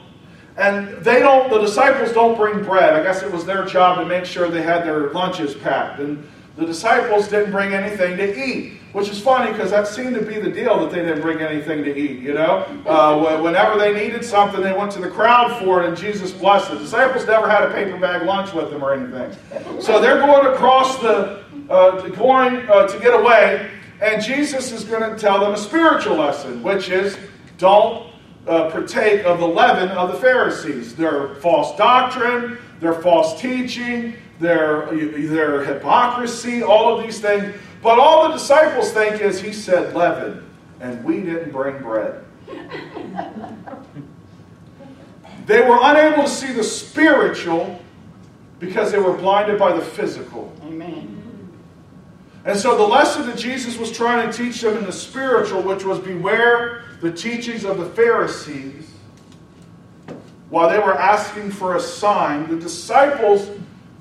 And 0.58 0.90
they 1.04 1.20
don't, 1.20 1.50
the 1.50 1.60
disciples 1.60 2.12
don't 2.12 2.38
bring 2.38 2.64
bread. 2.64 2.94
I 2.94 3.02
guess 3.02 3.24
it 3.24 3.32
was 3.32 3.46
their 3.46 3.66
job 3.66 3.98
to 4.00 4.06
make 4.06 4.26
sure 4.26 4.50
they 4.50 4.62
had 4.62 4.84
their 4.84 5.12
lunches 5.12 5.56
packed. 5.56 6.00
And 6.00 6.28
the 6.60 6.66
disciples 6.66 7.30
didn't 7.30 7.52
bring 7.52 7.74
anything 7.74 8.18
to 8.18 8.38
eat, 8.38 8.74
which 8.92 9.08
is 9.08 9.20
funny 9.20 9.50
because 9.52 9.72
that 9.72 9.88
seemed 9.88 10.14
to 10.16 10.22
be 10.22 10.40
the 10.40 10.52
deal 10.52 10.78
that 10.82 10.92
they 10.92 10.98
didn't 10.98 11.22
bring 11.22 11.40
anything 11.40 11.86
to 11.86 11.98
eat, 11.98 12.20
you 12.20 12.34
know? 12.34 12.66
Uh, 12.86 13.40
whenever 13.42 13.80
they 13.80 13.94
needed 13.94 14.26
something, 14.26 14.62
they 14.62 14.74
went 14.74 14.92
to 14.92 15.00
the 15.00 15.10
crowd 15.10 15.58
for 15.64 15.82
it 15.82 15.88
and 15.88 15.96
Jesus 15.98 16.32
blessed. 16.32 16.72
The 16.72 16.80
disciples 16.80 17.26
never 17.26 17.50
had 17.50 17.64
a 17.64 17.72
paper 17.72 17.98
bag 17.98 18.24
lunch 18.28 18.54
with 18.54 18.72
them 18.72 18.84
or 18.84 18.94
anything. 18.94 19.32
So 19.80 20.02
they're 20.02 20.20
going 20.20 20.54
across 20.54 21.00
the, 21.00 21.44
uh, 21.70 22.08
going 22.10 22.68
uh, 22.70 22.88
to 22.88 23.00
get 23.00 23.18
away, 23.18 23.72
and 24.02 24.22
Jesus 24.22 24.74
is 24.74 24.84
going 24.84 25.10
to 25.10 25.18
tell 25.18 25.40
them 25.40 25.54
a 25.54 25.58
spiritual 25.58 26.18
lesson, 26.18 26.62
which 26.62 26.90
is 26.90 27.18
don't 27.58 28.12
uh, 28.48 28.70
partake 28.70 29.24
of 29.24 29.40
the 29.40 29.48
leaven 29.48 29.90
of 29.90 30.12
the 30.12 30.18
Pharisees. 30.20 30.96
Their 30.96 31.36
false 31.36 31.78
doctrine, 31.78 32.58
their 32.82 32.96
false 32.96 33.40
teaching, 33.40 34.16
their, 34.40 34.86
their 34.96 35.64
hypocrisy, 35.64 36.64
all 36.64 36.98
of 36.98 37.04
these 37.04 37.20
things. 37.20 37.54
But 37.82 38.00
all 38.00 38.28
the 38.28 38.34
disciples 38.34 38.92
think 38.92 39.22
is 39.22 39.42
he 39.42 39.54
said 39.54 39.96
leaven, 39.96 40.50
and 40.80 41.04
we 41.04 41.22
didn't 41.22 41.52
bring 41.52 41.82
bread. 41.82 42.26
they 45.46 45.62
were 45.62 45.80
unable 45.82 46.24
to 46.24 46.30
see 46.30 46.52
the 46.52 46.64
spiritual 46.64 47.80
because 48.60 48.92
they 48.92 49.00
were 49.00 49.14
blinded 49.14 49.58
by 49.58 49.74
the 49.74 49.82
physical. 49.82 50.54
Amen. 50.64 51.16
And 52.46 52.58
so 52.58 52.78
the 52.78 52.84
lesson 52.84 53.26
that 53.28 53.38
Jesus 53.38 53.78
was 53.78 53.92
trying 53.92 54.30
to 54.30 54.38
teach 54.38 54.62
them 54.62 54.78
in 54.78 54.86
the 54.86 54.92
spiritual, 54.92 55.62
which 55.62 55.84
was 55.84 56.00
beware 56.00 56.84
the 57.02 57.12
teachings 57.12 57.64
of 57.64 57.78
the 57.78 57.86
Pharisees, 57.86 58.90
while 60.50 60.70
they 60.70 60.80
were 60.80 60.98
asking 60.98 61.52
for 61.52 61.76
a 61.76 61.80
sign, 61.80 62.50
the 62.50 62.56
disciples 62.56 63.50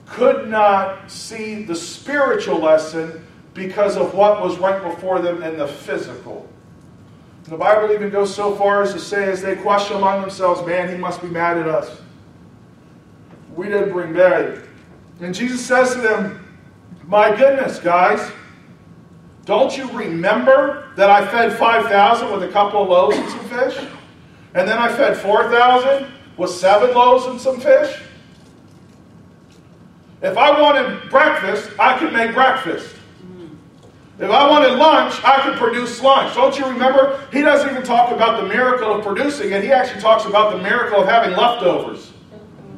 could 0.08 0.48
not 0.48 1.10
see 1.10 1.62
the 1.62 1.74
spiritual 1.74 2.58
lesson 2.58 3.24
because 3.54 3.96
of 3.96 4.14
what 4.14 4.42
was 4.42 4.58
right 4.58 4.82
before 4.82 5.20
them 5.20 5.42
in 5.42 5.58
the 5.58 5.66
physical. 5.66 6.48
The 7.44 7.56
Bible 7.56 7.92
even 7.94 8.10
goes 8.10 8.34
so 8.34 8.54
far 8.54 8.82
as 8.82 8.92
to 8.92 9.00
say, 9.00 9.30
as 9.30 9.42
they 9.42 9.56
question 9.56 9.96
among 9.96 10.20
themselves, 10.20 10.66
man, 10.66 10.88
he 10.88 10.96
must 10.96 11.22
be 11.22 11.28
mad 11.28 11.56
at 11.56 11.66
us. 11.66 12.00
We 13.54 13.68
didn't 13.68 13.92
bring 13.92 14.12
bread. 14.12 14.68
And 15.20 15.34
Jesus 15.34 15.64
says 15.64 15.94
to 15.94 16.00
them, 16.00 16.44
my 17.06 17.34
goodness, 17.34 17.78
guys, 17.78 18.30
don't 19.46 19.76
you 19.76 19.90
remember 19.92 20.92
that 20.96 21.08
I 21.08 21.26
fed 21.26 21.56
5,000 21.56 22.30
with 22.32 22.42
a 22.42 22.52
couple 22.52 22.82
of 22.82 22.88
loaves 22.90 23.16
and 23.16 23.30
some 23.30 23.48
fish? 23.48 23.88
And 24.54 24.68
then 24.68 24.78
I 24.78 24.88
fed 24.94 25.16
4,000 25.16 26.06
with 26.36 26.50
seven 26.50 26.94
loaves 26.94 27.24
and 27.26 27.40
some 27.40 27.58
fish? 27.58 28.02
If 30.20 30.36
I 30.36 30.60
wanted 30.60 31.10
breakfast, 31.10 31.70
I 31.78 31.98
could 31.98 32.12
make 32.12 32.34
breakfast. 32.34 32.94
If 34.18 34.30
I 34.30 34.50
wanted 34.50 34.72
lunch, 34.72 35.14
I 35.22 35.40
could 35.42 35.54
produce 35.54 36.02
lunch. 36.02 36.34
Don't 36.34 36.58
you 36.58 36.66
remember? 36.66 37.24
He 37.30 37.40
doesn't 37.40 37.70
even 37.70 37.84
talk 37.84 38.10
about 38.10 38.40
the 38.40 38.48
miracle 38.48 38.92
of 38.92 39.04
producing 39.04 39.52
it. 39.52 39.62
He 39.62 39.70
actually 39.70 40.00
talks 40.00 40.24
about 40.24 40.50
the 40.50 40.58
miracle 40.60 41.02
of 41.02 41.08
having 41.08 41.36
leftovers. 41.36 42.12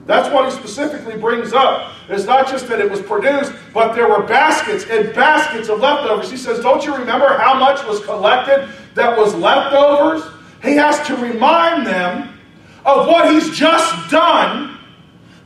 That's 0.04 0.28
what 0.35 0.44
he 0.44 0.50
specifically 0.50 1.16
brings 1.16 1.54
up. 1.54 1.92
It's 2.11 2.25
not 2.25 2.47
just 2.47 2.68
that 2.68 2.78
it 2.78 2.90
was 2.90 3.00
produced, 3.00 3.52
but 3.73 3.94
there 3.94 4.09
were 4.09 4.23
baskets 4.23 4.85
and 4.90 5.14
baskets 5.14 5.70
of 5.70 5.80
leftovers. 5.80 6.30
He 6.30 6.37
says, 6.37 6.61
Don't 6.61 6.85
you 6.85 6.94
remember 6.94 7.38
how 7.38 7.54
much 7.54 7.87
was 7.87 8.04
collected 8.04 8.68
that 8.94 9.16
was 9.16 9.35
leftovers? 9.35 10.23
He 10.62 10.75
has 10.76 11.00
to 11.06 11.16
remind 11.16 11.87
them 11.87 12.38
of 12.85 13.06
what 13.06 13.32
he's 13.32 13.56
just 13.56 14.11
done 14.11 14.80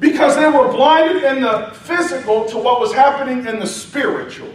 because 0.00 0.36
they 0.36 0.46
were 0.46 0.70
blinded 0.72 1.22
in 1.24 1.40
the 1.40 1.70
physical 1.72 2.44
to 2.46 2.58
what 2.58 2.80
was 2.80 2.92
happening 2.92 3.46
in 3.46 3.58
the 3.58 3.66
spiritual. 3.66 4.52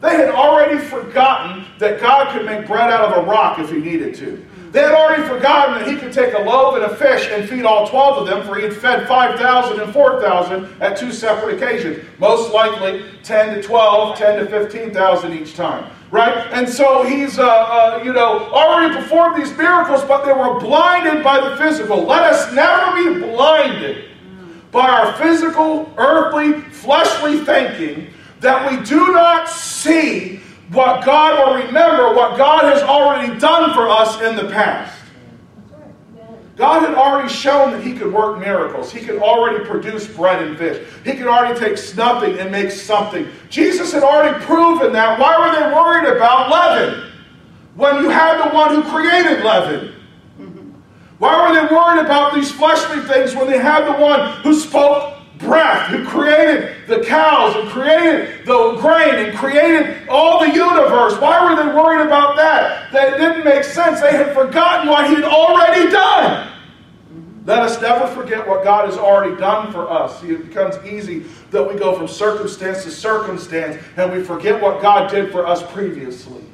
They 0.00 0.16
had 0.16 0.30
already 0.30 0.78
forgotten 0.78 1.66
that 1.78 2.00
God 2.00 2.32
could 2.32 2.46
make 2.46 2.66
bread 2.66 2.90
out 2.90 3.12
of 3.12 3.24
a 3.24 3.26
rock 3.28 3.58
if 3.58 3.70
he 3.70 3.78
needed 3.78 4.14
to. 4.16 4.44
They 4.72 4.82
had 4.82 4.92
already 4.92 5.24
forgotten 5.24 5.74
that 5.74 5.88
he 5.88 5.96
could 5.96 6.12
take 6.12 6.32
a 6.32 6.38
loaf 6.38 6.76
and 6.76 6.84
a 6.84 6.94
fish 6.94 7.28
and 7.30 7.48
feed 7.48 7.64
all 7.64 7.88
12 7.88 8.18
of 8.18 8.26
them, 8.28 8.46
for 8.46 8.54
he 8.54 8.62
had 8.62 8.74
fed 8.74 9.08
5,000 9.08 9.80
and 9.80 9.92
4,000 9.92 10.80
at 10.80 10.96
two 10.96 11.10
separate 11.10 11.56
occasions. 11.56 12.06
Most 12.18 12.52
likely 12.52 13.04
10 13.24 13.56
to 13.56 13.62
12, 13.62 14.16
10 14.16 14.38
to 14.38 14.46
15,000 14.46 15.32
each 15.32 15.56
time. 15.56 15.90
Right? 16.12 16.46
And 16.52 16.68
so 16.68 17.02
he's, 17.02 17.38
uh, 17.38 17.46
uh, 17.46 18.02
you 18.04 18.12
know, 18.12 18.48
already 18.50 18.94
performed 18.94 19.42
these 19.42 19.56
miracles, 19.56 20.04
but 20.04 20.24
they 20.24 20.32
were 20.32 20.60
blinded 20.60 21.24
by 21.24 21.40
the 21.40 21.56
physical. 21.56 22.04
Let 22.04 22.22
us 22.22 22.52
never 22.54 22.96
be 22.96 23.26
blinded 23.26 24.09
by 24.70 24.88
our 24.88 25.12
physical, 25.14 25.92
earthly, 25.96 26.60
fleshly 26.60 27.44
thinking 27.44 28.12
that 28.40 28.70
we 28.70 28.84
do 28.84 29.12
not 29.12 29.48
see 29.48 30.40
what 30.70 31.04
God 31.04 31.38
or 31.40 31.66
remember 31.66 32.14
what 32.14 32.38
God 32.38 32.64
has 32.64 32.82
already 32.82 33.38
done 33.38 33.74
for 33.74 33.88
us 33.88 34.20
in 34.22 34.36
the 34.36 34.50
past. 34.52 34.96
God 36.56 36.82
had 36.82 36.94
already 36.94 37.32
shown 37.32 37.72
that 37.72 37.82
He 37.82 37.94
could 37.94 38.12
work 38.12 38.38
miracles. 38.38 38.92
He 38.92 39.00
could 39.00 39.20
already 39.20 39.64
produce 39.64 40.06
bread 40.06 40.42
and 40.42 40.58
fish. 40.58 40.86
He 41.04 41.14
could 41.14 41.26
already 41.26 41.58
take 41.58 41.78
nothing 41.96 42.38
and 42.38 42.52
make 42.52 42.70
something. 42.70 43.26
Jesus 43.48 43.92
had 43.92 44.02
already 44.02 44.44
proven 44.44 44.92
that. 44.92 45.18
Why 45.18 45.38
were 45.38 45.58
they 45.58 45.74
worried 45.74 46.16
about 46.16 46.50
leaven 46.50 47.10
when 47.76 48.02
you 48.02 48.10
had 48.10 48.44
the 48.44 48.54
one 48.54 48.74
who 48.74 48.82
created 48.82 49.42
leaven? 49.42 49.94
Why 51.20 51.36
were 51.36 51.54
they 51.54 51.72
worried 51.72 52.04
about 52.04 52.34
these 52.34 52.50
fleshly 52.50 53.00
things 53.00 53.36
when 53.36 53.46
they 53.46 53.58
had 53.58 53.84
the 53.84 54.02
one 54.02 54.40
who 54.42 54.54
spoke 54.54 55.20
breath, 55.40 55.88
who 55.88 56.04
created 56.06 56.74
the 56.86 57.04
cows 57.04 57.56
and 57.56 57.68
created 57.68 58.46
the 58.46 58.76
grain 58.80 59.26
and 59.26 59.36
created 59.36 60.08
all 60.08 60.40
the 60.40 60.52
universe. 60.54 61.18
Why 61.18 61.44
were 61.44 61.62
they 61.62 61.74
worried 61.74 62.06
about 62.06 62.36
that? 62.36 62.92
That 62.92 63.18
didn't 63.18 63.44
make 63.44 63.64
sense. 63.64 64.00
They 64.00 64.12
had 64.12 64.32
forgotten 64.34 64.88
what 64.88 65.08
He 65.08 65.16
had 65.16 65.24
already 65.24 65.90
done. 65.90 66.52
Let 67.46 67.60
us 67.60 67.80
never 67.80 68.06
forget 68.06 68.46
what 68.46 68.62
God 68.62 68.86
has 68.86 68.98
already 68.98 69.34
done 69.36 69.72
for 69.72 69.90
us. 69.90 70.22
It 70.22 70.48
becomes 70.48 70.76
easy 70.86 71.24
that 71.50 71.62
we 71.62 71.78
go 71.78 71.96
from 71.96 72.06
circumstance 72.06 72.84
to 72.84 72.90
circumstance 72.90 73.82
and 73.96 74.12
we 74.12 74.22
forget 74.22 74.60
what 74.60 74.80
God 74.82 75.10
did 75.10 75.32
for 75.32 75.46
us 75.46 75.62
previously. 75.72 76.44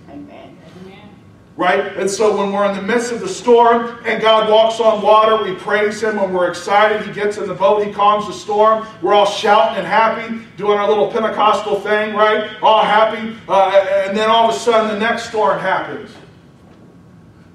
Right? 1.57 1.97
And 1.97 2.11
so 2.11 2.37
when 2.37 2.53
we're 2.53 2.69
in 2.71 2.77
the 2.77 2.83
midst 2.83 3.13
of 3.13 3.21
the 3.21 3.29
storm 3.29 3.99
and 4.05 4.21
God 4.21 4.51
walks 4.51 4.79
on 4.79 5.01
water, 5.01 5.43
we 5.43 5.55
praise 5.57 6.03
Him. 6.03 6.17
When 6.17 6.35
we're 6.35 6.51
excited, 6.51 7.07
He 7.07 7.13
gets 7.15 7.39
in 7.39 7.49
the 7.49 7.55
boat, 7.55 7.87
He 7.87 7.93
calms 7.93 8.27
the 8.27 8.35
storm. 8.35 8.87
We're 9.01 9.15
all 9.15 9.25
shouting 9.25 9.79
and 9.79 9.87
happy, 9.87 10.45
doing 10.59 10.79
our 10.79 10.87
little 10.87 11.11
Pentecostal 11.11 11.81
thing, 11.81 12.15
right? 12.15 12.51
All 12.63 12.85
happy. 12.85 13.35
Uh, 13.49 13.71
and 14.07 14.15
then 14.15 14.29
all 14.29 14.51
of 14.51 14.55
a 14.55 14.59
sudden, 14.59 14.93
the 14.93 15.01
next 15.01 15.31
storm 15.31 15.59
happens. 15.59 16.11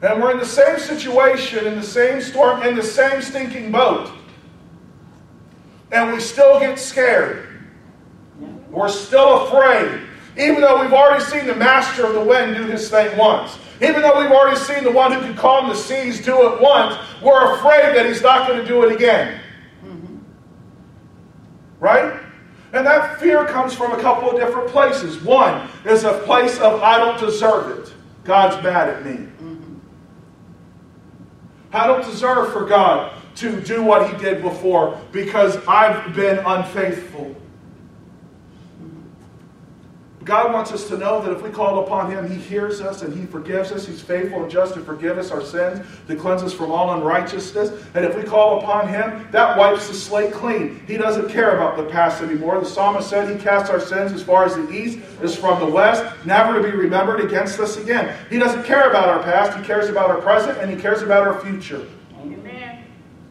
And 0.01 0.19
we're 0.19 0.31
in 0.31 0.39
the 0.39 0.45
same 0.45 0.79
situation, 0.79 1.67
in 1.67 1.75
the 1.75 1.83
same 1.83 2.21
storm, 2.21 2.63
in 2.63 2.75
the 2.75 2.81
same 2.81 3.21
stinking 3.21 3.71
boat. 3.71 4.11
And 5.91 6.11
we 6.11 6.19
still 6.19 6.59
get 6.59 6.79
scared. 6.79 7.49
We're 8.71 8.89
still 8.89 9.45
afraid. 9.45 10.01
Even 10.39 10.61
though 10.61 10.81
we've 10.81 10.93
already 10.93 11.23
seen 11.23 11.45
the 11.45 11.55
master 11.55 12.05
of 12.07 12.13
the 12.13 12.21
wind 12.21 12.55
do 12.55 12.63
his 12.63 12.89
thing 12.89 13.15
once. 13.15 13.59
Even 13.81 14.01
though 14.03 14.19
we've 14.19 14.31
already 14.31 14.57
seen 14.57 14.83
the 14.83 14.91
one 14.91 15.11
who 15.11 15.19
can 15.21 15.35
calm 15.35 15.67
the 15.67 15.75
seas 15.75 16.23
do 16.23 16.53
it 16.53 16.61
once, 16.61 16.95
we're 17.21 17.55
afraid 17.55 17.95
that 17.95 18.05
he's 18.05 18.21
not 18.21 18.47
going 18.47 18.61
to 18.61 18.67
do 18.67 18.83
it 18.83 18.93
again. 18.93 19.39
Mm-hmm. 19.83 20.17
Right? 21.79 22.21
And 22.73 22.85
that 22.85 23.19
fear 23.19 23.43
comes 23.45 23.73
from 23.73 23.91
a 23.91 24.01
couple 24.01 24.29
of 24.29 24.37
different 24.39 24.69
places. 24.69 25.21
One 25.23 25.67
is 25.83 26.03
a 26.03 26.19
place 26.19 26.59
of, 26.59 26.81
I 26.81 26.99
don't 26.99 27.19
deserve 27.19 27.79
it. 27.79 27.93
God's 28.23 28.63
mad 28.63 28.87
at 28.87 29.03
me. 29.03 29.13
Mm-hmm. 29.13 29.75
I 31.73 31.87
don't 31.87 32.05
deserve 32.05 32.53
for 32.53 32.65
God 32.65 33.17
to 33.37 33.59
do 33.61 33.81
what 33.83 34.11
he 34.11 34.17
did 34.23 34.43
before 34.43 35.01
because 35.11 35.57
I've 35.67 36.15
been 36.15 36.37
unfaithful. 36.45 37.35
God 40.23 40.53
wants 40.53 40.71
us 40.71 40.87
to 40.89 40.97
know 40.97 41.21
that 41.21 41.31
if 41.31 41.41
we 41.41 41.49
call 41.49 41.83
upon 41.83 42.11
Him, 42.11 42.29
He 42.29 42.35
hears 42.35 42.79
us 42.79 43.01
and 43.01 43.13
He 43.13 43.25
forgives 43.25 43.71
us. 43.71 43.87
He's 43.87 44.01
faithful 44.01 44.43
and 44.43 44.51
just 44.51 44.75
to 44.75 44.81
forgive 44.81 45.17
us 45.17 45.31
our 45.31 45.41
sins, 45.41 45.85
to 46.07 46.15
cleanse 46.15 46.43
us 46.43 46.53
from 46.53 46.71
all 46.71 46.93
unrighteousness. 46.93 47.71
And 47.95 48.05
if 48.05 48.15
we 48.15 48.23
call 48.23 48.59
upon 48.59 48.87
Him, 48.87 49.27
that 49.31 49.57
wipes 49.57 49.87
the 49.87 49.93
slate 49.93 50.31
clean. 50.31 50.83
He 50.85 50.97
doesn't 50.97 51.29
care 51.29 51.55
about 51.55 51.77
the 51.77 51.85
past 51.85 52.21
anymore. 52.21 52.59
The 52.59 52.65
psalmist 52.65 53.09
said 53.09 53.35
He 53.35 53.41
casts 53.41 53.69
our 53.69 53.79
sins 53.79 54.11
as 54.11 54.21
far 54.21 54.45
as 54.45 54.55
the 54.55 54.69
east 54.69 54.99
is 55.21 55.35
from 55.35 55.59
the 55.59 55.65
west, 55.65 56.03
never 56.25 56.61
to 56.61 56.63
be 56.63 56.75
remembered 56.75 57.21
against 57.21 57.59
us 57.59 57.77
again. 57.77 58.15
He 58.29 58.37
doesn't 58.37 58.63
care 58.63 58.89
about 58.89 59.09
our 59.09 59.23
past. 59.23 59.57
He 59.57 59.63
cares 59.63 59.89
about 59.89 60.09
our 60.09 60.21
present 60.21 60.59
and 60.59 60.69
He 60.69 60.77
cares 60.77 61.01
about 61.01 61.27
our 61.27 61.39
future. 61.41 61.85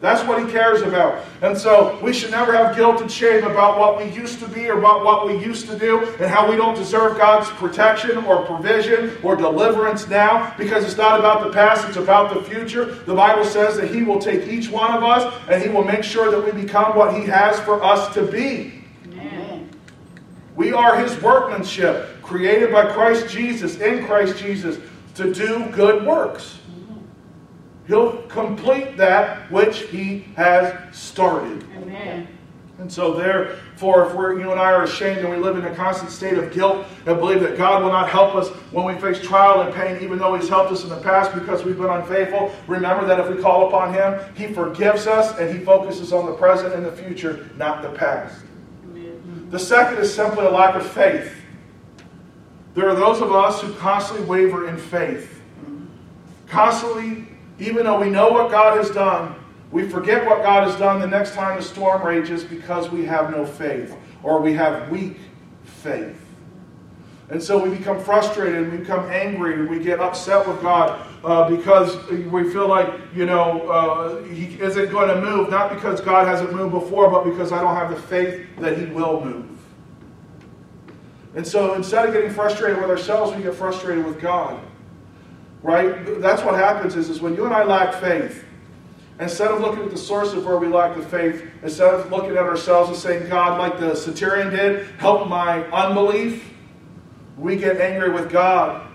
That's 0.01 0.27
what 0.27 0.43
he 0.43 0.51
cares 0.51 0.81
about. 0.81 1.23
And 1.43 1.55
so 1.55 1.99
we 2.01 2.11
should 2.11 2.31
never 2.31 2.53
have 2.53 2.75
guilt 2.75 3.01
and 3.01 3.11
shame 3.11 3.43
about 3.43 3.77
what 3.77 3.99
we 3.99 4.05
used 4.11 4.39
to 4.39 4.47
be 4.47 4.67
or 4.67 4.79
about 4.79 5.05
what 5.05 5.27
we 5.27 5.37
used 5.37 5.67
to 5.69 5.77
do 5.77 5.99
and 6.19 6.25
how 6.25 6.49
we 6.49 6.55
don't 6.55 6.73
deserve 6.73 7.19
God's 7.19 7.47
protection 7.51 8.17
or 8.25 8.43
provision 8.43 9.15
or 9.21 9.35
deliverance 9.35 10.07
now 10.07 10.55
because 10.57 10.83
it's 10.85 10.97
not 10.97 11.19
about 11.19 11.43
the 11.43 11.53
past, 11.53 11.87
it's 11.87 11.97
about 11.97 12.33
the 12.33 12.41
future. 12.41 12.85
The 12.85 13.13
Bible 13.13 13.45
says 13.45 13.77
that 13.77 13.93
he 13.93 14.01
will 14.01 14.17
take 14.17 14.47
each 14.47 14.71
one 14.71 14.91
of 14.91 15.03
us 15.03 15.31
and 15.47 15.61
he 15.61 15.69
will 15.69 15.83
make 15.83 16.03
sure 16.03 16.31
that 16.31 16.43
we 16.43 16.59
become 16.59 16.97
what 16.97 17.13
he 17.13 17.23
has 17.27 17.59
for 17.59 17.83
us 17.83 18.11
to 18.15 18.23
be. 18.23 18.83
Amen. 19.05 19.69
We 20.55 20.73
are 20.73 20.97
his 20.97 21.21
workmanship, 21.21 22.23
created 22.23 22.71
by 22.71 22.91
Christ 22.91 23.29
Jesus, 23.29 23.79
in 23.79 24.03
Christ 24.07 24.39
Jesus, 24.39 24.79
to 25.13 25.31
do 25.31 25.69
good 25.69 26.07
works. 26.07 26.57
He'll 27.87 28.21
complete 28.23 28.97
that 28.97 29.51
which 29.51 29.83
he 29.83 30.25
has 30.35 30.95
started. 30.95 31.63
Amen. 31.75 32.27
And 32.81 32.91
so, 32.91 33.13
therefore, 33.13 34.07
if 34.07 34.15
we're, 34.15 34.39
you 34.39 34.49
and 34.49 34.59
I 34.59 34.71
are 34.71 34.83
ashamed 34.83 35.19
and 35.19 35.29
we 35.29 35.37
live 35.37 35.55
in 35.55 35.65
a 35.65 35.75
constant 35.75 36.09
state 36.09 36.39
of 36.39 36.51
guilt 36.51 36.87
and 37.05 37.19
believe 37.19 37.39
that 37.41 37.55
God 37.55 37.83
will 37.83 37.91
not 37.91 38.09
help 38.09 38.33
us 38.33 38.49
when 38.71 38.85
we 38.85 38.99
face 38.99 39.21
trial 39.21 39.61
and 39.61 39.71
pain, 39.71 40.01
even 40.01 40.17
though 40.17 40.35
He's 40.35 40.49
helped 40.49 40.71
us 40.71 40.81
in 40.83 40.89
the 40.89 40.99
past 41.01 41.31
because 41.33 41.63
we've 41.63 41.77
been 41.77 41.91
unfaithful, 41.91 42.51
remember 42.65 43.05
that 43.05 43.19
if 43.19 43.29
we 43.29 43.39
call 43.39 43.67
upon 43.67 43.93
Him, 43.93 44.19
He 44.35 44.51
forgives 44.51 45.05
us 45.05 45.37
and 45.37 45.55
He 45.55 45.63
focuses 45.63 46.11
on 46.11 46.25
the 46.25 46.33
present 46.33 46.73
and 46.73 46.83
the 46.83 46.91
future, 46.91 47.51
not 47.55 47.83
the 47.83 47.89
past. 47.89 48.43
Amen. 48.85 49.47
The 49.51 49.59
second 49.59 49.99
is 49.99 50.11
simply 50.11 50.45
a 50.45 50.49
lack 50.49 50.73
of 50.73 50.83
faith. 50.83 51.35
There 52.73 52.89
are 52.89 52.95
those 52.95 53.21
of 53.21 53.31
us 53.31 53.61
who 53.61 53.73
constantly 53.75 54.25
waver 54.25 54.67
in 54.67 54.77
faith. 54.77 55.39
Mm-hmm. 55.65 55.85
Constantly, 56.47 57.27
even 57.61 57.85
though 57.85 57.99
we 57.99 58.09
know 58.09 58.29
what 58.29 58.49
God 58.49 58.75
has 58.77 58.89
done, 58.89 59.35
we 59.71 59.87
forget 59.87 60.25
what 60.25 60.41
God 60.41 60.67
has 60.67 60.77
done 60.77 60.99
the 60.99 61.07
next 61.07 61.35
time 61.35 61.57
the 61.57 61.63
storm 61.63 62.01
rages 62.01 62.43
because 62.43 62.89
we 62.89 63.05
have 63.05 63.29
no 63.29 63.45
faith 63.45 63.95
or 64.23 64.41
we 64.41 64.53
have 64.53 64.89
weak 64.89 65.17
faith. 65.63 66.19
And 67.29 67.41
so 67.41 67.63
we 67.63 67.69
become 67.77 68.03
frustrated 68.03 68.63
and 68.63 68.71
we 68.71 68.79
become 68.79 69.09
angry 69.09 69.53
and 69.53 69.69
we 69.69 69.79
get 69.79 69.99
upset 69.99 70.45
with 70.45 70.61
God 70.61 71.07
uh, 71.23 71.49
because 71.49 71.95
we 72.09 72.51
feel 72.51 72.67
like, 72.67 72.91
you 73.15 73.25
know, 73.25 73.69
uh, 73.69 74.23
He 74.23 74.59
isn't 74.59 74.91
going 74.91 75.07
to 75.07 75.21
move, 75.21 75.49
not 75.49 75.73
because 75.73 76.01
God 76.01 76.27
hasn't 76.27 76.53
moved 76.53 76.73
before, 76.73 77.09
but 77.09 77.23
because 77.23 77.51
I 77.51 77.61
don't 77.61 77.75
have 77.75 77.91
the 77.91 78.01
faith 78.01 78.45
that 78.57 78.77
He 78.77 78.87
will 78.87 79.23
move. 79.23 79.47
And 81.35 81.47
so 81.47 81.75
instead 81.75 82.05
of 82.07 82.13
getting 82.13 82.31
frustrated 82.31 82.81
with 82.81 82.89
ourselves, 82.89 83.33
we 83.37 83.43
get 83.43 83.53
frustrated 83.53 84.03
with 84.03 84.19
God. 84.19 84.59
Right? 85.63 86.19
That's 86.19 86.43
what 86.43 86.55
happens 86.55 86.95
is, 86.95 87.09
is 87.09 87.21
when 87.21 87.35
you 87.35 87.45
and 87.45 87.53
I 87.53 87.63
lack 87.63 87.93
faith, 87.93 88.45
instead 89.19 89.51
of 89.51 89.61
looking 89.61 89.83
at 89.83 89.91
the 89.91 89.97
source 89.97 90.33
of 90.33 90.45
where 90.45 90.57
we 90.57 90.67
lack 90.67 90.95
the 90.95 91.03
faith, 91.03 91.45
instead 91.61 91.93
of 91.93 92.11
looking 92.11 92.31
at 92.31 92.37
ourselves 92.37 92.89
and 92.89 92.97
saying, 92.97 93.29
God, 93.29 93.59
like 93.59 93.79
the 93.79 93.95
centurion 93.95 94.49
did, 94.49 94.87
help 94.97 95.27
my 95.27 95.63
unbelief, 95.67 96.51
we 97.37 97.55
get 97.55 97.79
angry 97.79 98.09
with 98.09 98.31
God 98.31 98.87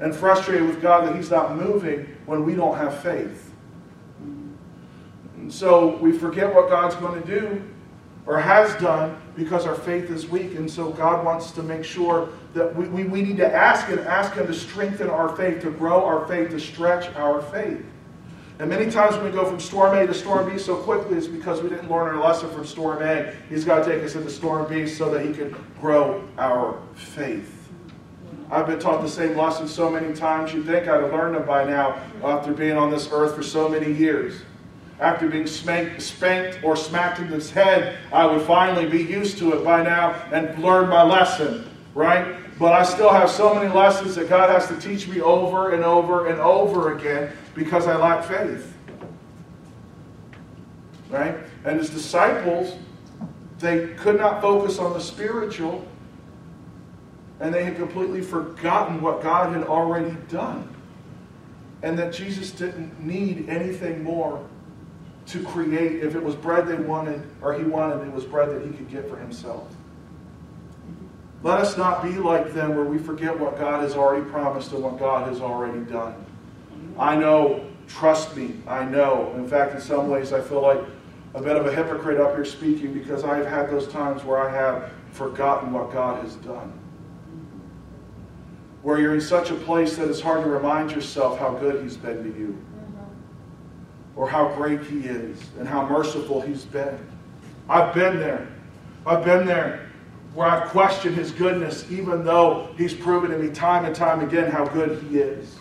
and 0.00 0.14
frustrated 0.14 0.66
with 0.66 0.82
God 0.82 1.06
that 1.06 1.16
He's 1.16 1.30
not 1.30 1.56
moving 1.56 2.08
when 2.26 2.44
we 2.44 2.54
don't 2.54 2.76
have 2.76 3.00
faith. 3.02 3.52
And 4.20 5.52
so 5.52 5.96
we 5.96 6.12
forget 6.12 6.52
what 6.52 6.68
God's 6.68 6.94
going 6.96 7.20
to 7.22 7.26
do 7.26 7.62
or 8.26 8.38
has 8.38 8.74
done 8.80 9.20
because 9.34 9.66
our 9.66 9.74
faith 9.74 10.10
is 10.10 10.28
weak. 10.28 10.54
And 10.54 10.70
so 10.70 10.90
God 10.90 11.24
wants 11.24 11.50
to 11.52 11.62
make 11.62 11.84
sure 11.84 12.28
that 12.58 12.74
we, 12.74 12.88
we, 12.88 13.04
we 13.04 13.22
need 13.22 13.36
to 13.38 13.54
ask 13.54 13.88
and 13.88 14.00
ask 14.00 14.34
Him 14.34 14.46
to 14.46 14.54
strengthen 14.54 15.08
our 15.08 15.34
faith, 15.36 15.62
to 15.62 15.70
grow 15.70 16.04
our 16.04 16.26
faith, 16.26 16.50
to 16.50 16.60
stretch 16.60 17.14
our 17.16 17.40
faith. 17.40 17.84
And 18.58 18.68
many 18.68 18.90
times 18.90 19.14
when 19.14 19.24
we 19.24 19.30
go 19.30 19.46
from 19.46 19.60
storm 19.60 19.96
A 19.96 20.06
to 20.06 20.12
storm 20.12 20.50
B 20.50 20.58
so 20.58 20.76
quickly, 20.76 21.16
it's 21.16 21.28
because 21.28 21.62
we 21.62 21.68
didn't 21.68 21.88
learn 21.88 22.08
our 22.08 22.22
lesson 22.22 22.50
from 22.50 22.66
storm 22.66 23.02
A. 23.02 23.32
He's 23.48 23.64
got 23.64 23.84
to 23.84 23.90
take 23.90 24.02
us 24.02 24.16
into 24.16 24.30
storm 24.30 24.68
B 24.68 24.86
so 24.86 25.08
that 25.10 25.24
He 25.24 25.32
can 25.32 25.54
grow 25.80 26.28
our 26.36 26.82
faith. 26.94 27.54
I've 28.50 28.66
been 28.66 28.80
taught 28.80 29.02
the 29.02 29.08
same 29.08 29.36
lesson 29.36 29.68
so 29.68 29.90
many 29.90 30.14
times, 30.14 30.52
you'd 30.52 30.66
think 30.66 30.88
I'd 30.88 31.02
have 31.02 31.12
learned 31.12 31.36
them 31.36 31.46
by 31.46 31.64
now 31.64 32.00
after 32.24 32.52
being 32.52 32.76
on 32.76 32.90
this 32.90 33.08
earth 33.12 33.36
for 33.36 33.42
so 33.42 33.68
many 33.68 33.92
years. 33.92 34.42
After 35.00 35.28
being 35.28 35.46
spanked, 35.46 36.02
spanked 36.02 36.64
or 36.64 36.74
smacked 36.74 37.20
in 37.20 37.30
the 37.30 37.40
head, 37.50 37.98
I 38.12 38.26
would 38.26 38.42
finally 38.42 38.88
be 38.88 39.02
used 39.02 39.38
to 39.38 39.52
it 39.52 39.64
by 39.64 39.82
now 39.82 40.20
and 40.32 40.60
learn 40.60 40.88
my 40.88 41.04
lesson, 41.04 41.70
right? 41.94 42.36
But 42.58 42.72
I 42.72 42.82
still 42.82 43.10
have 43.10 43.30
so 43.30 43.54
many 43.54 43.72
lessons 43.72 44.16
that 44.16 44.28
God 44.28 44.50
has 44.50 44.66
to 44.68 44.76
teach 44.80 45.06
me 45.06 45.20
over 45.20 45.70
and 45.70 45.84
over 45.84 46.26
and 46.26 46.40
over 46.40 46.96
again 46.96 47.32
because 47.54 47.86
I 47.86 47.96
lack 47.96 48.24
faith. 48.24 48.74
Right? 51.08 51.36
And 51.64 51.78
his 51.78 51.88
disciples, 51.88 52.76
they 53.58 53.88
could 53.94 54.18
not 54.18 54.40
focus 54.40 54.78
on 54.78 54.92
the 54.92 55.00
spiritual 55.00 55.86
and 57.40 57.54
they 57.54 57.64
had 57.64 57.76
completely 57.76 58.20
forgotten 58.20 59.00
what 59.00 59.22
God 59.22 59.52
had 59.52 59.64
already 59.64 60.16
done. 60.28 60.74
And 61.82 61.96
that 61.98 62.12
Jesus 62.12 62.50
didn't 62.50 63.00
need 63.00 63.48
anything 63.48 64.02
more 64.02 64.44
to 65.26 65.44
create. 65.44 66.02
If 66.02 66.16
it 66.16 66.22
was 66.22 66.34
bread 66.34 66.66
they 66.66 66.74
wanted, 66.74 67.22
or 67.40 67.54
he 67.54 67.62
wanted, 67.62 68.04
it 68.04 68.12
was 68.12 68.24
bread 68.24 68.50
that 68.50 68.66
he 68.66 68.72
could 68.72 68.90
get 68.90 69.08
for 69.08 69.16
himself. 69.16 69.72
Let 71.42 71.60
us 71.60 71.76
not 71.76 72.02
be 72.02 72.18
like 72.18 72.52
them 72.52 72.74
where 72.74 72.84
we 72.84 72.98
forget 72.98 73.38
what 73.38 73.58
God 73.58 73.82
has 73.82 73.94
already 73.94 74.28
promised 74.28 74.72
and 74.72 74.82
what 74.82 74.98
God 74.98 75.28
has 75.28 75.40
already 75.40 75.80
done. 75.80 76.14
I 76.98 77.14
know, 77.14 77.64
trust 77.86 78.36
me, 78.36 78.56
I 78.66 78.84
know. 78.84 79.32
In 79.36 79.46
fact, 79.46 79.74
in 79.74 79.80
some 79.80 80.08
ways, 80.08 80.32
I 80.32 80.40
feel 80.40 80.62
like 80.62 80.80
a 81.34 81.42
bit 81.42 81.56
of 81.56 81.66
a 81.66 81.72
hypocrite 81.72 82.20
up 82.20 82.34
here 82.34 82.44
speaking 82.44 82.92
because 82.92 83.22
I 83.22 83.36
have 83.36 83.46
had 83.46 83.70
those 83.70 83.86
times 83.86 84.24
where 84.24 84.38
I 84.38 84.50
have 84.50 84.90
forgotten 85.12 85.72
what 85.72 85.92
God 85.92 86.24
has 86.24 86.34
done. 86.36 86.72
Where 88.82 88.98
you're 88.98 89.14
in 89.14 89.20
such 89.20 89.50
a 89.50 89.54
place 89.54 89.96
that 89.96 90.08
it's 90.08 90.20
hard 90.20 90.42
to 90.42 90.50
remind 90.50 90.90
yourself 90.90 91.38
how 91.38 91.50
good 91.50 91.82
He's 91.82 91.96
been 91.96 92.24
to 92.24 92.38
you, 92.38 92.56
or 94.16 94.28
how 94.28 94.48
great 94.54 94.82
He 94.82 95.00
is, 95.00 95.38
and 95.58 95.68
how 95.68 95.86
merciful 95.88 96.40
He's 96.40 96.64
been. 96.64 96.98
I've 97.68 97.94
been 97.94 98.18
there. 98.18 98.48
I've 99.06 99.24
been 99.24 99.46
there 99.46 99.87
where 100.38 100.46
I've 100.46 100.68
questioned 100.68 101.16
His 101.16 101.32
goodness, 101.32 101.84
even 101.90 102.24
though 102.24 102.72
He's 102.78 102.94
proven 102.94 103.32
to 103.32 103.38
me 103.38 103.50
time 103.50 103.84
and 103.84 103.92
time 103.92 104.20
again 104.20 104.48
how 104.48 104.64
good 104.66 105.02
He 105.02 105.18
is. 105.18 105.58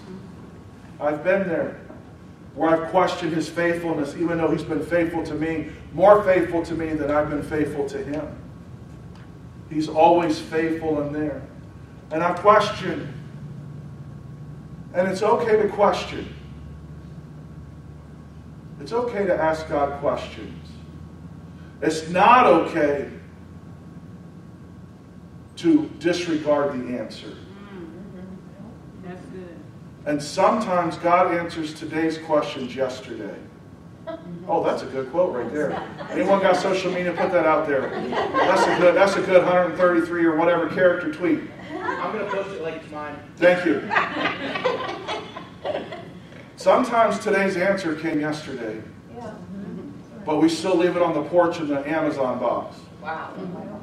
I've 1.00 1.24
been 1.24 1.48
there 1.48 1.80
where 2.54 2.70
I've 2.70 2.92
questioned 2.92 3.34
His 3.34 3.50
faithfulness, 3.50 4.16
even 4.18 4.38
though 4.38 4.52
He's 4.52 4.62
been 4.62 4.86
faithful 4.86 5.24
to 5.24 5.34
me, 5.34 5.72
more 5.94 6.22
faithful 6.22 6.64
to 6.64 6.76
me 6.76 6.94
than 6.94 7.10
I've 7.10 7.28
been 7.28 7.42
faithful 7.42 7.90
to 7.90 8.04
Him. 8.04 8.24
He's 9.68 9.90
always 9.90 10.40
faithful 10.40 11.02
in 11.02 11.12
there. 11.12 11.42
And 12.12 12.22
I've 12.22 12.38
questioned. 12.38 13.12
And 14.94 15.08
it's 15.08 15.24
okay 15.24 15.60
to 15.60 15.70
question. 15.70 16.32
It's 18.80 18.94
okay 18.94 19.26
to 19.26 19.34
ask 19.34 19.68
God 19.70 20.00
questions. 20.02 20.70
It's 21.82 22.10
not 22.10 22.46
okay 22.46 23.10
to 25.58 25.90
disregard 26.00 26.74
the 26.74 26.98
answer. 26.98 27.28
Mm, 27.28 27.34
mm-hmm. 27.34 29.08
That's 29.08 29.26
good. 29.26 29.60
And 30.06 30.22
sometimes 30.22 30.98
God 30.98 31.34
answers 31.34 31.74
today's 31.74 32.18
questions 32.20 32.76
yesterday. 32.76 33.36
Mm-hmm. 34.06 34.50
Oh, 34.50 34.64
that's 34.64 34.84
a 34.84 34.86
good 34.86 35.12
quote 35.12 35.36
right 35.36 35.52
there. 35.52 35.74
Anyone 36.12 36.42
got 36.42 36.56
social 36.56 36.92
media? 36.92 37.12
Put 37.12 37.32
that 37.32 37.46
out 37.46 37.68
there. 37.68 37.90
That's 38.10 38.62
a 38.62 38.78
good. 38.80 38.96
That's 38.96 39.16
a 39.16 39.22
good 39.22 39.44
133 39.44 40.26
or 40.26 40.38
whatever 40.38 40.70
character 40.70 41.12
tweet. 41.12 41.42
I'm 41.74 42.14
gonna 42.14 42.30
post 42.32 42.50
it 42.52 42.62
like 42.62 42.76
it's 42.76 42.92
mine. 42.92 43.18
Thank 43.36 43.66
you. 43.66 43.82
Sometimes 46.56 47.20
today's 47.20 47.58
answer 47.58 47.96
came 47.96 48.20
yesterday, 48.20 48.82
Yeah. 49.16 49.34
but 50.26 50.42
we 50.42 50.50
still 50.50 50.76
leave 50.76 50.96
it 50.96 51.02
on 51.02 51.14
the 51.14 51.24
porch 51.24 51.60
in 51.60 51.68
the 51.68 51.88
Amazon 51.88 52.40
box. 52.40 52.78
Wow. 53.02 53.34
Mm-hmm. 53.38 53.77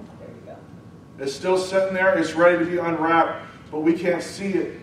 There 1.17 1.27
you 1.27 1.31
go. 1.31 1.31
It's 1.31 1.35
still 1.35 1.59
sitting 1.59 1.95
there. 1.95 2.17
It's 2.19 2.35
ready 2.35 2.59
to 2.59 2.71
be 2.71 2.79
unwrapped, 2.79 3.47
but 3.71 3.81
we 3.81 3.95
can't 3.95 4.23
see 4.23 4.53
it 4.53 4.81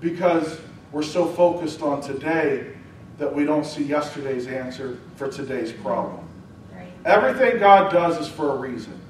because 0.00 0.60
we're 0.92 1.02
so 1.02 1.26
focused 1.26 1.82
on 1.82 2.00
today 2.00 2.72
that 3.18 3.34
we 3.34 3.44
don't 3.44 3.64
see 3.64 3.82
yesterday's 3.82 4.46
answer 4.46 4.98
for 5.16 5.28
today's 5.28 5.72
problem. 5.72 6.26
Right. 6.72 6.86
Everything 7.04 7.58
God 7.58 7.92
does 7.92 8.18
is 8.18 8.28
for 8.28 8.54
a 8.54 8.56
reason. 8.56 9.00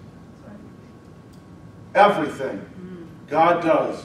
Everything 1.94 2.66
God 3.28 3.62
does 3.62 4.04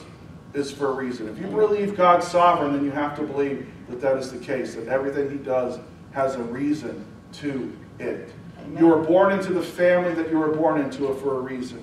is 0.52 0.70
for 0.70 0.90
a 0.90 0.92
reason. 0.92 1.28
If 1.28 1.38
you 1.38 1.46
believe 1.46 1.96
God's 1.96 2.26
sovereign, 2.28 2.72
then 2.72 2.84
you 2.84 2.90
have 2.90 3.16
to 3.16 3.22
believe 3.22 3.66
that 3.88 4.00
that 4.00 4.16
is 4.18 4.30
the 4.32 4.38
case, 4.38 4.74
that 4.74 4.88
everything 4.88 5.30
He 5.30 5.38
does 5.38 5.78
has 6.12 6.36
a 6.36 6.42
reason 6.42 7.04
to 7.32 7.76
it. 7.98 8.30
You 8.78 8.86
were 8.86 8.98
born 8.98 9.32
into 9.32 9.52
the 9.52 9.62
family 9.62 10.14
that 10.14 10.30
you 10.30 10.38
were 10.38 10.54
born 10.54 10.80
into 10.80 11.12
for 11.14 11.38
a 11.38 11.40
reason. 11.40 11.82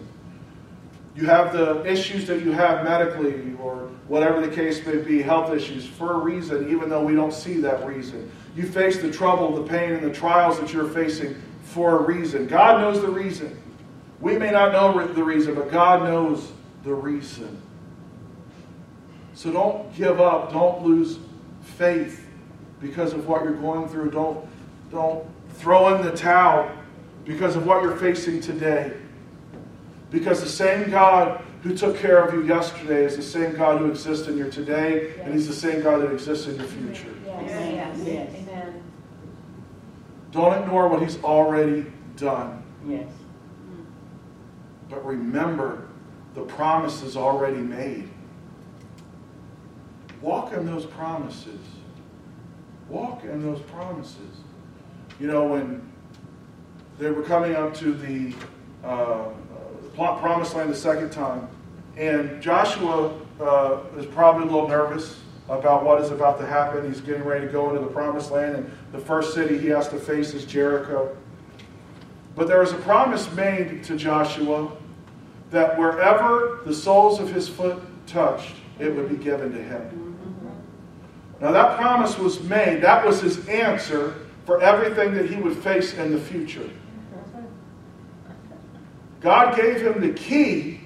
You 1.16 1.26
have 1.26 1.52
the 1.52 1.84
issues 1.86 2.26
that 2.28 2.42
you 2.42 2.52
have 2.52 2.84
medically 2.84 3.54
or 3.62 3.90
whatever 4.08 4.46
the 4.46 4.54
case 4.54 4.86
may 4.86 4.98
be, 4.98 5.22
health 5.22 5.54
issues, 5.54 5.86
for 5.86 6.14
a 6.14 6.18
reason, 6.18 6.70
even 6.70 6.90
though 6.90 7.04
we 7.04 7.16
don't 7.16 7.34
see 7.34 7.56
that 7.62 7.86
reason. 7.86 8.32
You 8.56 8.64
face 8.64 8.98
the 8.98 9.12
trouble, 9.12 9.64
the 9.64 9.70
pain, 9.70 9.92
and 9.94 10.04
the 10.04 10.14
trials 10.14 10.60
that 10.60 10.74
you're 10.74 10.90
facing 10.90 11.42
for 11.64 12.00
a 12.00 12.02
reason. 12.02 12.48
God 12.48 12.82
knows 12.82 13.02
the 13.02 13.10
reason. 13.10 13.62
We 14.20 14.38
may 14.38 14.52
not 14.52 14.72
know 14.72 15.06
the 15.08 15.24
reason, 15.24 15.56
but 15.56 15.72
God 15.72 16.04
knows 16.04 16.52
the 16.84 16.94
reason. 16.94 17.62
So 19.34 19.52
don't 19.52 19.94
give 19.96 20.22
up. 20.22 20.52
Don't 20.52 20.84
lose 20.84 21.18
faith 21.62 22.28
because 22.82 23.14
of 23.14 23.28
what 23.28 23.44
you're 23.44 23.54
going 23.54 23.88
through. 23.88 24.12
Don't, 24.12 24.48
don't 24.92 25.26
throw 25.56 25.96
in 25.96 26.06
the 26.06 26.12
towel 26.12 26.72
because 27.26 27.56
of 27.56 27.66
what 27.66 27.82
you're 27.84 27.96
facing 27.98 28.42
today. 28.42 28.94
Because 30.12 30.42
the 30.42 30.50
same 30.50 30.92
God 30.92 31.42
who 31.64 31.76
took 31.76 31.98
care 31.98 32.24
of 32.24 32.34
you 32.34 32.44
yesterday 32.44 33.06
is 33.06 33.16
the 33.16 33.24
same 33.24 33.56
God 33.56 33.80
who 33.80 33.90
exists 33.90 34.28
in 34.28 34.38
your 34.38 34.52
today, 34.52 35.14
and 35.22 35.34
He's 35.34 35.48
the 35.48 35.54
same 35.54 35.82
God 35.82 36.02
that 36.02 36.12
exists 36.12 36.48
in 36.48 36.58
your 36.58 36.66
future. 36.66 37.08
Yes, 37.26 37.98
yes, 37.98 37.98
Yes. 38.06 38.36
amen. 38.36 38.84
Don't 40.32 40.62
ignore 40.62 40.90
what 40.90 41.02
He's 41.02 41.22
already 41.24 41.86
done. 42.18 42.62
Yes. 42.86 43.10
But 44.90 45.06
remember 45.06 45.88
the 46.34 46.42
promises 46.42 47.16
already 47.16 47.62
made. 47.62 48.10
Walk 50.22 50.52
in 50.54 50.66
those 50.66 50.86
promises. 50.86 51.60
Walk 52.90 53.24
in 53.24 53.42
those 53.42 53.62
promises. 53.62 54.42
You 55.20 55.28
know, 55.28 55.46
when 55.46 55.90
they 57.00 57.12
were 57.12 57.24
coming 57.24 57.56
up 57.56 57.74
to 57.76 57.94
the 57.94 58.34
uh, 58.84 59.30
promised 60.20 60.56
land 60.56 60.70
the 60.70 60.76
second 60.76 61.12
time, 61.12 61.48
and 61.98 62.42
Joshua 62.42 63.18
uh, 63.40 63.80
is 63.98 64.06
probably 64.06 64.44
a 64.44 64.52
little 64.52 64.68
nervous 64.68 65.20
about 65.50 65.84
what 65.84 66.02
is 66.02 66.12
about 66.12 66.40
to 66.40 66.46
happen. 66.46 66.88
He's 66.88 67.02
getting 67.02 67.24
ready 67.24 67.46
to 67.46 67.52
go 67.52 67.70
into 67.70 67.82
the 67.82 67.92
promised 67.92 68.32
land, 68.32 68.56
and 68.56 68.72
the 68.92 69.00
first 69.00 69.34
city 69.34 69.58
he 69.58 69.68
has 69.68 69.88
to 69.90 70.00
face 70.00 70.34
is 70.34 70.46
Jericho. 70.46 71.16
But 72.36 72.48
there 72.48 72.64
is 72.64 72.72
a 72.72 72.78
promise 72.78 73.32
made 73.34 73.84
to 73.86 73.98
Joshua 73.98 74.72
that 75.52 75.78
wherever 75.78 76.62
the 76.66 76.74
soles 76.74 77.20
of 77.20 77.32
his 77.32 77.50
foot 77.50 77.78
touched, 78.08 78.56
it 78.80 78.96
would 78.96 79.10
be 79.10 79.22
given 79.22 79.52
to 79.52 79.62
him. 79.62 80.08
Now, 81.42 81.52
that 81.52 81.78
promise 81.78 82.18
was 82.18 82.42
made, 82.44 82.82
that 82.82 83.06
was 83.06 83.20
his 83.20 83.48
answer 83.50 84.16
for 84.46 84.62
everything 84.62 85.14
that 85.16 85.30
he 85.30 85.36
would 85.36 85.58
face 85.58 85.96
in 85.96 86.12
the 86.12 86.20
future. 86.20 86.70
God 89.22 89.56
gave 89.56 89.82
him 89.82 90.02
the 90.02 90.14
key 90.14 90.82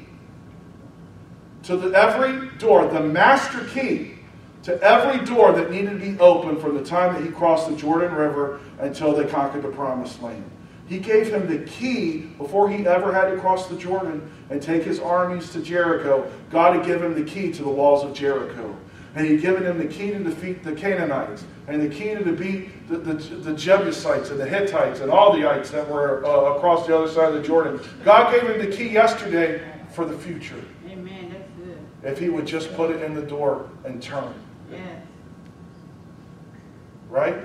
to 1.63 1.78
the, 1.78 1.98
every 1.98 2.50
door, 2.58 2.88
the 2.88 3.00
master 3.00 3.63
key 3.65 4.15
to 4.63 4.82
every 4.82 5.24
door 5.26 5.52
that 5.54 5.71
needed 5.71 5.91
to 5.91 6.12
be 6.12 6.19
opened 6.19 6.60
from 6.60 6.76
the 6.76 6.84
time 6.84 7.13
that 7.13 7.24
he 7.24 7.30
crossed 7.30 7.69
the 7.69 7.76
Jordan 7.76 8.13
River 8.13 8.60
until 8.80 9.13
they 9.13 9.26
conquered 9.26 9.63
the 9.63 9.69
promised 9.69 10.21
land. 10.21 10.43
He 10.88 11.00
gave 11.00 11.34
him 11.34 11.48
the 11.48 11.60
key 11.69 12.17
before 12.38 12.69
he 12.69 12.86
ever 12.86 13.13
had 13.13 13.32
to 13.32 13.38
cross 13.38 13.67
the 13.67 13.78
Jordan 13.78 14.30
and 14.50 14.62
take 14.62 14.84
his 14.84 15.00
armies 15.00 15.52
to 15.54 15.62
Jericho. 15.62 16.32
God 16.52 16.76
had 16.76 16.86
given 16.86 17.12
him 17.12 17.26
the 17.26 17.30
key 17.30 17.52
to 17.54 17.63
the 17.63 17.69
walls 17.69 18.04
of 18.04 18.13
Jericho. 18.13 18.76
And 19.15 19.25
he'd 19.25 19.41
given 19.41 19.63
him 19.63 19.78
the 19.78 19.86
key 19.86 20.12
to 20.12 20.19
defeat 20.19 20.62
the 20.62 20.73
Canaanites 20.73 21.45
and 21.67 21.82
the 21.82 21.88
key 21.88 22.15
to 22.15 22.23
defeat 22.23 22.88
the, 22.89 22.97
the, 22.97 23.13
the 23.13 23.54
Jebusites 23.54 24.30
and 24.30 24.39
the 24.39 24.45
Hittites 24.45 24.99
and 24.99 25.10
all 25.10 25.34
the 25.34 25.49
ites 25.49 25.71
that 25.71 25.89
were 25.89 26.25
uh, 26.25 26.56
across 26.56 26.86
the 26.86 26.95
other 26.95 27.08
side 27.08 27.34
of 27.34 27.36
the 27.36 27.47
Jordan. 27.47 27.80
God 28.04 28.32
gave 28.34 28.43
him 28.43 28.60
the 28.60 28.75
key 28.75 28.89
yesterday 28.89 29.63
for 29.91 30.04
the 30.04 30.17
future. 30.17 30.62
Amen. 30.89 31.30
That's 31.30 31.49
good. 31.58 31.78
If 32.04 32.19
he 32.19 32.30
would 32.30 32.45
just 32.45 32.73
put 32.75 32.91
it 32.91 33.01
in 33.01 33.13
the 33.13 33.21
door 33.21 33.69
and 33.86 34.04
turn. 34.04 34.34
Yes. 34.69 35.01
Right? 37.10 37.38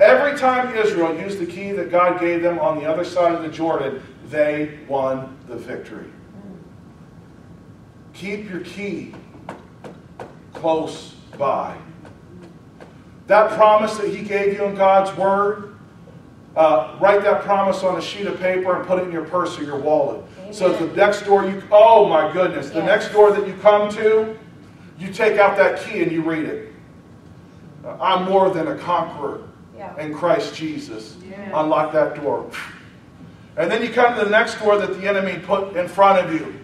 Every 0.00 0.36
time 0.36 0.76
Israel 0.76 1.16
used 1.16 1.38
the 1.38 1.46
key 1.46 1.70
that 1.72 1.90
God 1.90 2.18
gave 2.18 2.42
them 2.42 2.58
on 2.58 2.78
the 2.78 2.84
other 2.84 3.04
side 3.04 3.32
of 3.32 3.42
the 3.42 3.48
Jordan, 3.48 4.02
they 4.28 4.80
won 4.88 5.38
the 5.46 5.56
victory. 5.56 6.10
Keep 8.12 8.50
your 8.50 8.60
key 8.60 9.14
close 10.56 11.14
by. 11.38 11.76
That 13.26 13.50
promise 13.52 13.96
that 13.98 14.08
He 14.10 14.22
gave 14.22 14.54
you 14.54 14.64
in 14.64 14.74
God's 14.74 15.16
Word, 15.18 15.74
uh, 16.56 16.96
write 17.00 17.22
that 17.22 17.42
promise 17.42 17.82
on 17.82 17.98
a 17.98 18.02
sheet 18.02 18.26
of 18.26 18.38
paper 18.40 18.76
and 18.76 18.86
put 18.86 18.98
it 19.00 19.04
in 19.06 19.12
your 19.12 19.24
purse 19.24 19.58
or 19.58 19.64
your 19.64 19.78
wallet. 19.78 20.22
So 20.52 20.72
the 20.72 20.94
next 20.96 21.22
door 21.22 21.44
you, 21.44 21.62
oh 21.70 22.08
my 22.08 22.32
goodness, 22.32 22.70
the 22.70 22.78
Yes. 22.78 22.86
next 22.86 23.12
door 23.12 23.32
that 23.32 23.46
you 23.46 23.54
come 23.60 23.90
to, 23.94 24.36
you 24.98 25.12
take 25.12 25.38
out 25.38 25.56
that 25.58 25.80
key 25.80 26.02
and 26.02 26.10
you 26.10 26.22
read 26.22 26.44
it. 26.44 26.72
Uh, 27.84 27.96
I'm 28.00 28.24
more 28.24 28.48
than 28.50 28.68
a 28.68 28.76
conqueror 28.76 29.40
Yeah. 29.76 29.94
in 29.98 30.14
Christ 30.14 30.54
Jesus. 30.54 31.16
Yeah. 31.28 31.60
Unlock 31.60 31.92
that 31.92 32.20
door. 32.22 32.46
And 33.58 33.70
then 33.70 33.82
you 33.82 33.90
come 33.90 34.16
to 34.18 34.24
the 34.24 34.30
next 34.30 34.60
door 34.60 34.78
that 34.78 34.98
the 34.98 35.06
enemy 35.08 35.38
put 35.44 35.76
in 35.76 35.88
front 35.88 36.24
of 36.24 36.32
you. 36.32 36.54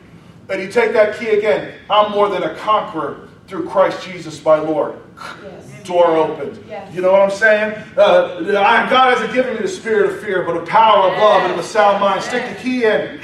And 0.49 0.63
you 0.63 0.69
take 0.69 0.93
that 0.93 1.19
key 1.19 1.31
again. 1.31 1.73
I'm 1.91 2.13
more 2.13 2.29
than 2.29 2.43
a 2.45 2.55
conqueror 2.55 3.29
through 3.47 3.69
Christ 3.69 4.03
Jesus 4.05 4.45
my 4.45 4.59
Lord. 4.59 4.99
Yes. 5.43 5.83
Door 5.85 6.17
opened. 6.17 6.65
Yes. 6.69 6.95
You 6.95 7.03
know 7.03 7.13
what 7.13 7.23
I'm 7.23 7.31
saying? 7.31 7.75
Uh, 7.97 8.41
God 8.41 9.15
hasn't 9.17 9.33
given 9.33 9.55
me 9.55 9.63
the 9.63 9.69
spirit 9.69 10.13
of 10.13 10.21
fear, 10.21 10.43
but 10.45 10.57
a 10.57 10.65
power 10.65 11.11
of 11.11 11.19
love 11.19 11.43
and 11.43 11.53
of 11.53 11.59
a 11.59 11.63
sound 11.63 12.01
mind. 12.01 12.23
Stick 12.23 12.49
the 12.49 12.63
key 12.63 12.85
in. 12.85 13.21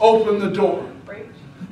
Open 0.00 0.38
the 0.38 0.50
door. 0.50 0.90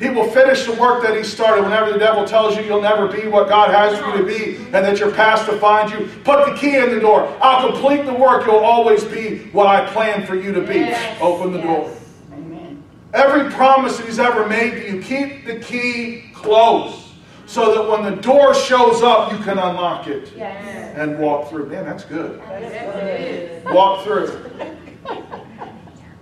He 0.02 0.08
will 0.08 0.28
finish 0.30 0.66
the 0.66 0.72
work 0.72 1.02
that 1.04 1.16
he 1.16 1.22
started. 1.22 1.62
Whenever 1.62 1.92
the 1.92 1.98
devil 1.98 2.24
tells 2.24 2.56
you 2.56 2.64
you'll 2.64 2.82
never 2.82 3.06
be 3.06 3.28
what 3.28 3.48
God 3.48 3.70
has 3.70 3.96
for 3.98 4.06
you 4.08 4.18
to 4.18 4.24
be 4.24 4.56
and 4.56 4.84
that 4.84 4.98
your 4.98 5.12
past 5.12 5.48
defines 5.48 5.92
you, 5.92 6.08
put 6.24 6.44
the 6.46 6.56
key 6.56 6.76
in 6.76 6.92
the 6.92 6.98
door. 6.98 7.32
I'll 7.40 7.70
complete 7.70 8.04
the 8.04 8.12
work. 8.12 8.44
You'll 8.44 8.56
always 8.56 9.04
be 9.04 9.38
what 9.52 9.68
I 9.68 9.86
planned 9.92 10.26
for 10.26 10.34
you 10.34 10.52
to 10.52 10.60
be. 10.60 10.80
Yes. 10.80 11.18
Open 11.20 11.52
the 11.52 11.58
Yes. 11.58 11.66
door. 11.66 11.96
Amen. 12.32 12.82
Every 13.14 13.48
promise 13.52 13.96
that 13.98 14.06
he's 14.06 14.18
ever 14.18 14.48
made 14.48 14.72
to 14.72 14.92
you, 14.96 15.02
keep 15.02 15.46
the 15.46 15.60
key 15.60 16.24
close 16.34 17.01
so 17.46 17.74
that 17.74 17.88
when 17.90 18.14
the 18.14 18.20
door 18.22 18.54
shows 18.54 19.02
up, 19.02 19.32
you 19.32 19.38
can 19.38 19.58
unlock 19.58 20.06
it 20.06 20.32
Yes. 20.36 20.96
and 20.96 21.18
walk 21.18 21.48
through. 21.50 21.66
Man, 21.66 21.84
that's 21.84 22.04
good. 22.04 22.40
Yes. 22.48 23.64
Walk 23.66 24.04
through. 24.04 24.40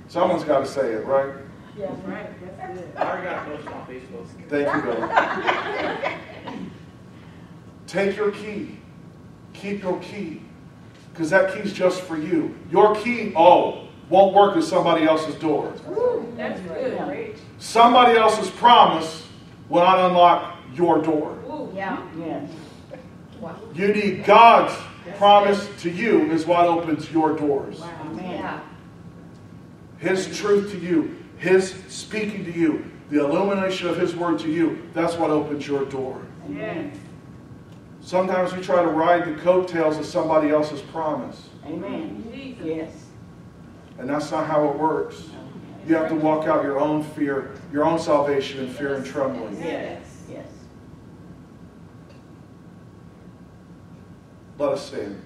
Someone's 0.09 0.45
got 0.45 0.61
to 0.61 0.67
say 0.67 0.93
it, 0.93 1.05
right? 1.07 1.33
Yes. 1.79 1.93
Right. 2.05 2.27
That's 2.59 2.79
good. 2.81 2.89
I 2.97 3.03
already 3.03 3.25
got 3.25 3.47
posted 3.47 3.69
on 3.69 3.87
Facebook. 3.87 4.27
Thank 4.49 4.75
you, 4.75 6.57
Billy. 6.57 6.67
Take 7.87 8.17
your 8.17 8.31
key. 8.33 8.79
Keep 9.53 9.83
your 9.83 9.99
key. 10.01 10.43
Because 11.13 11.31
that 11.31 11.53
key's 11.55 11.73
just 11.73 12.03
for 12.03 12.17
you. 12.17 12.55
Your 12.71 12.95
key, 12.95 13.33
oh, 13.37 13.89
won't 14.09 14.35
work 14.35 14.57
at 14.57 14.65
somebody 14.65 15.05
else's 15.05 15.35
door. 15.37 15.73
That's 16.37 16.61
good. 16.61 17.37
Somebody 17.59 18.17
else's 18.19 18.49
promise 18.51 19.27
will 19.69 19.83
not 19.83 19.99
unlock 20.11 20.50
your 20.75 21.01
door. 21.03 21.37
Ooh. 21.47 21.71
Yeah. 21.75 22.03
Yes. 22.19 22.51
Wow. 23.41 23.57
You 23.75 23.89
need 23.93 24.25
God's 24.25 24.75
promise 25.17 25.69
to 25.81 25.91
you 25.91 26.31
is 26.31 26.47
what 26.47 26.67
opens 26.67 27.11
your 27.11 27.37
doors. 27.37 27.81
Amen. 27.81 28.31
Yeah. 28.31 28.61
His 29.99 30.37
truth 30.39 30.71
to 30.73 30.79
you, 30.79 31.17
His 31.39 31.75
speaking 31.89 32.45
to 32.45 32.53
you, 32.53 32.85
the 33.11 33.25
illumination 33.25 33.89
of 33.89 33.97
His 33.99 34.15
word 34.15 34.39
to 34.41 34.51
you, 34.51 34.89
that's 34.95 35.15
what 35.17 35.31
opens 35.31 35.67
your 35.67 35.85
door. 35.87 36.21
Yes. 36.49 36.95
Sometimes 38.03 38.53
we 38.55 38.63
try 38.63 38.83
to 38.83 38.89
ride 38.89 39.25
the 39.27 39.41
coattails 39.43 39.99
of 39.99 40.07
somebody 40.07 40.51
else's 40.51 40.81
promise, 40.81 41.49
Amen. 41.67 42.25
Jesus. 42.33 42.65
Yes. 42.65 42.93
and 43.99 44.09
that's 44.09 44.31
not 44.31 44.47
how 44.47 44.69
it 44.71 44.79
works. 44.79 45.23
You 45.87 45.95
have 45.97 46.09
to 46.09 46.15
walk 46.15 46.47
out 46.47 46.63
your 46.63 46.79
own 46.79 47.03
fear, 47.03 47.53
your 47.73 47.85
own 47.85 47.99
salvation 47.99 48.61
in 48.65 48.73
fear 48.73 48.95
and 48.95 49.05
trembling. 49.05 49.57
Yes. 49.59 50.03
Yes. 50.31 50.47
Let 54.61 54.73
us 54.73 54.87
stand. 54.89 55.23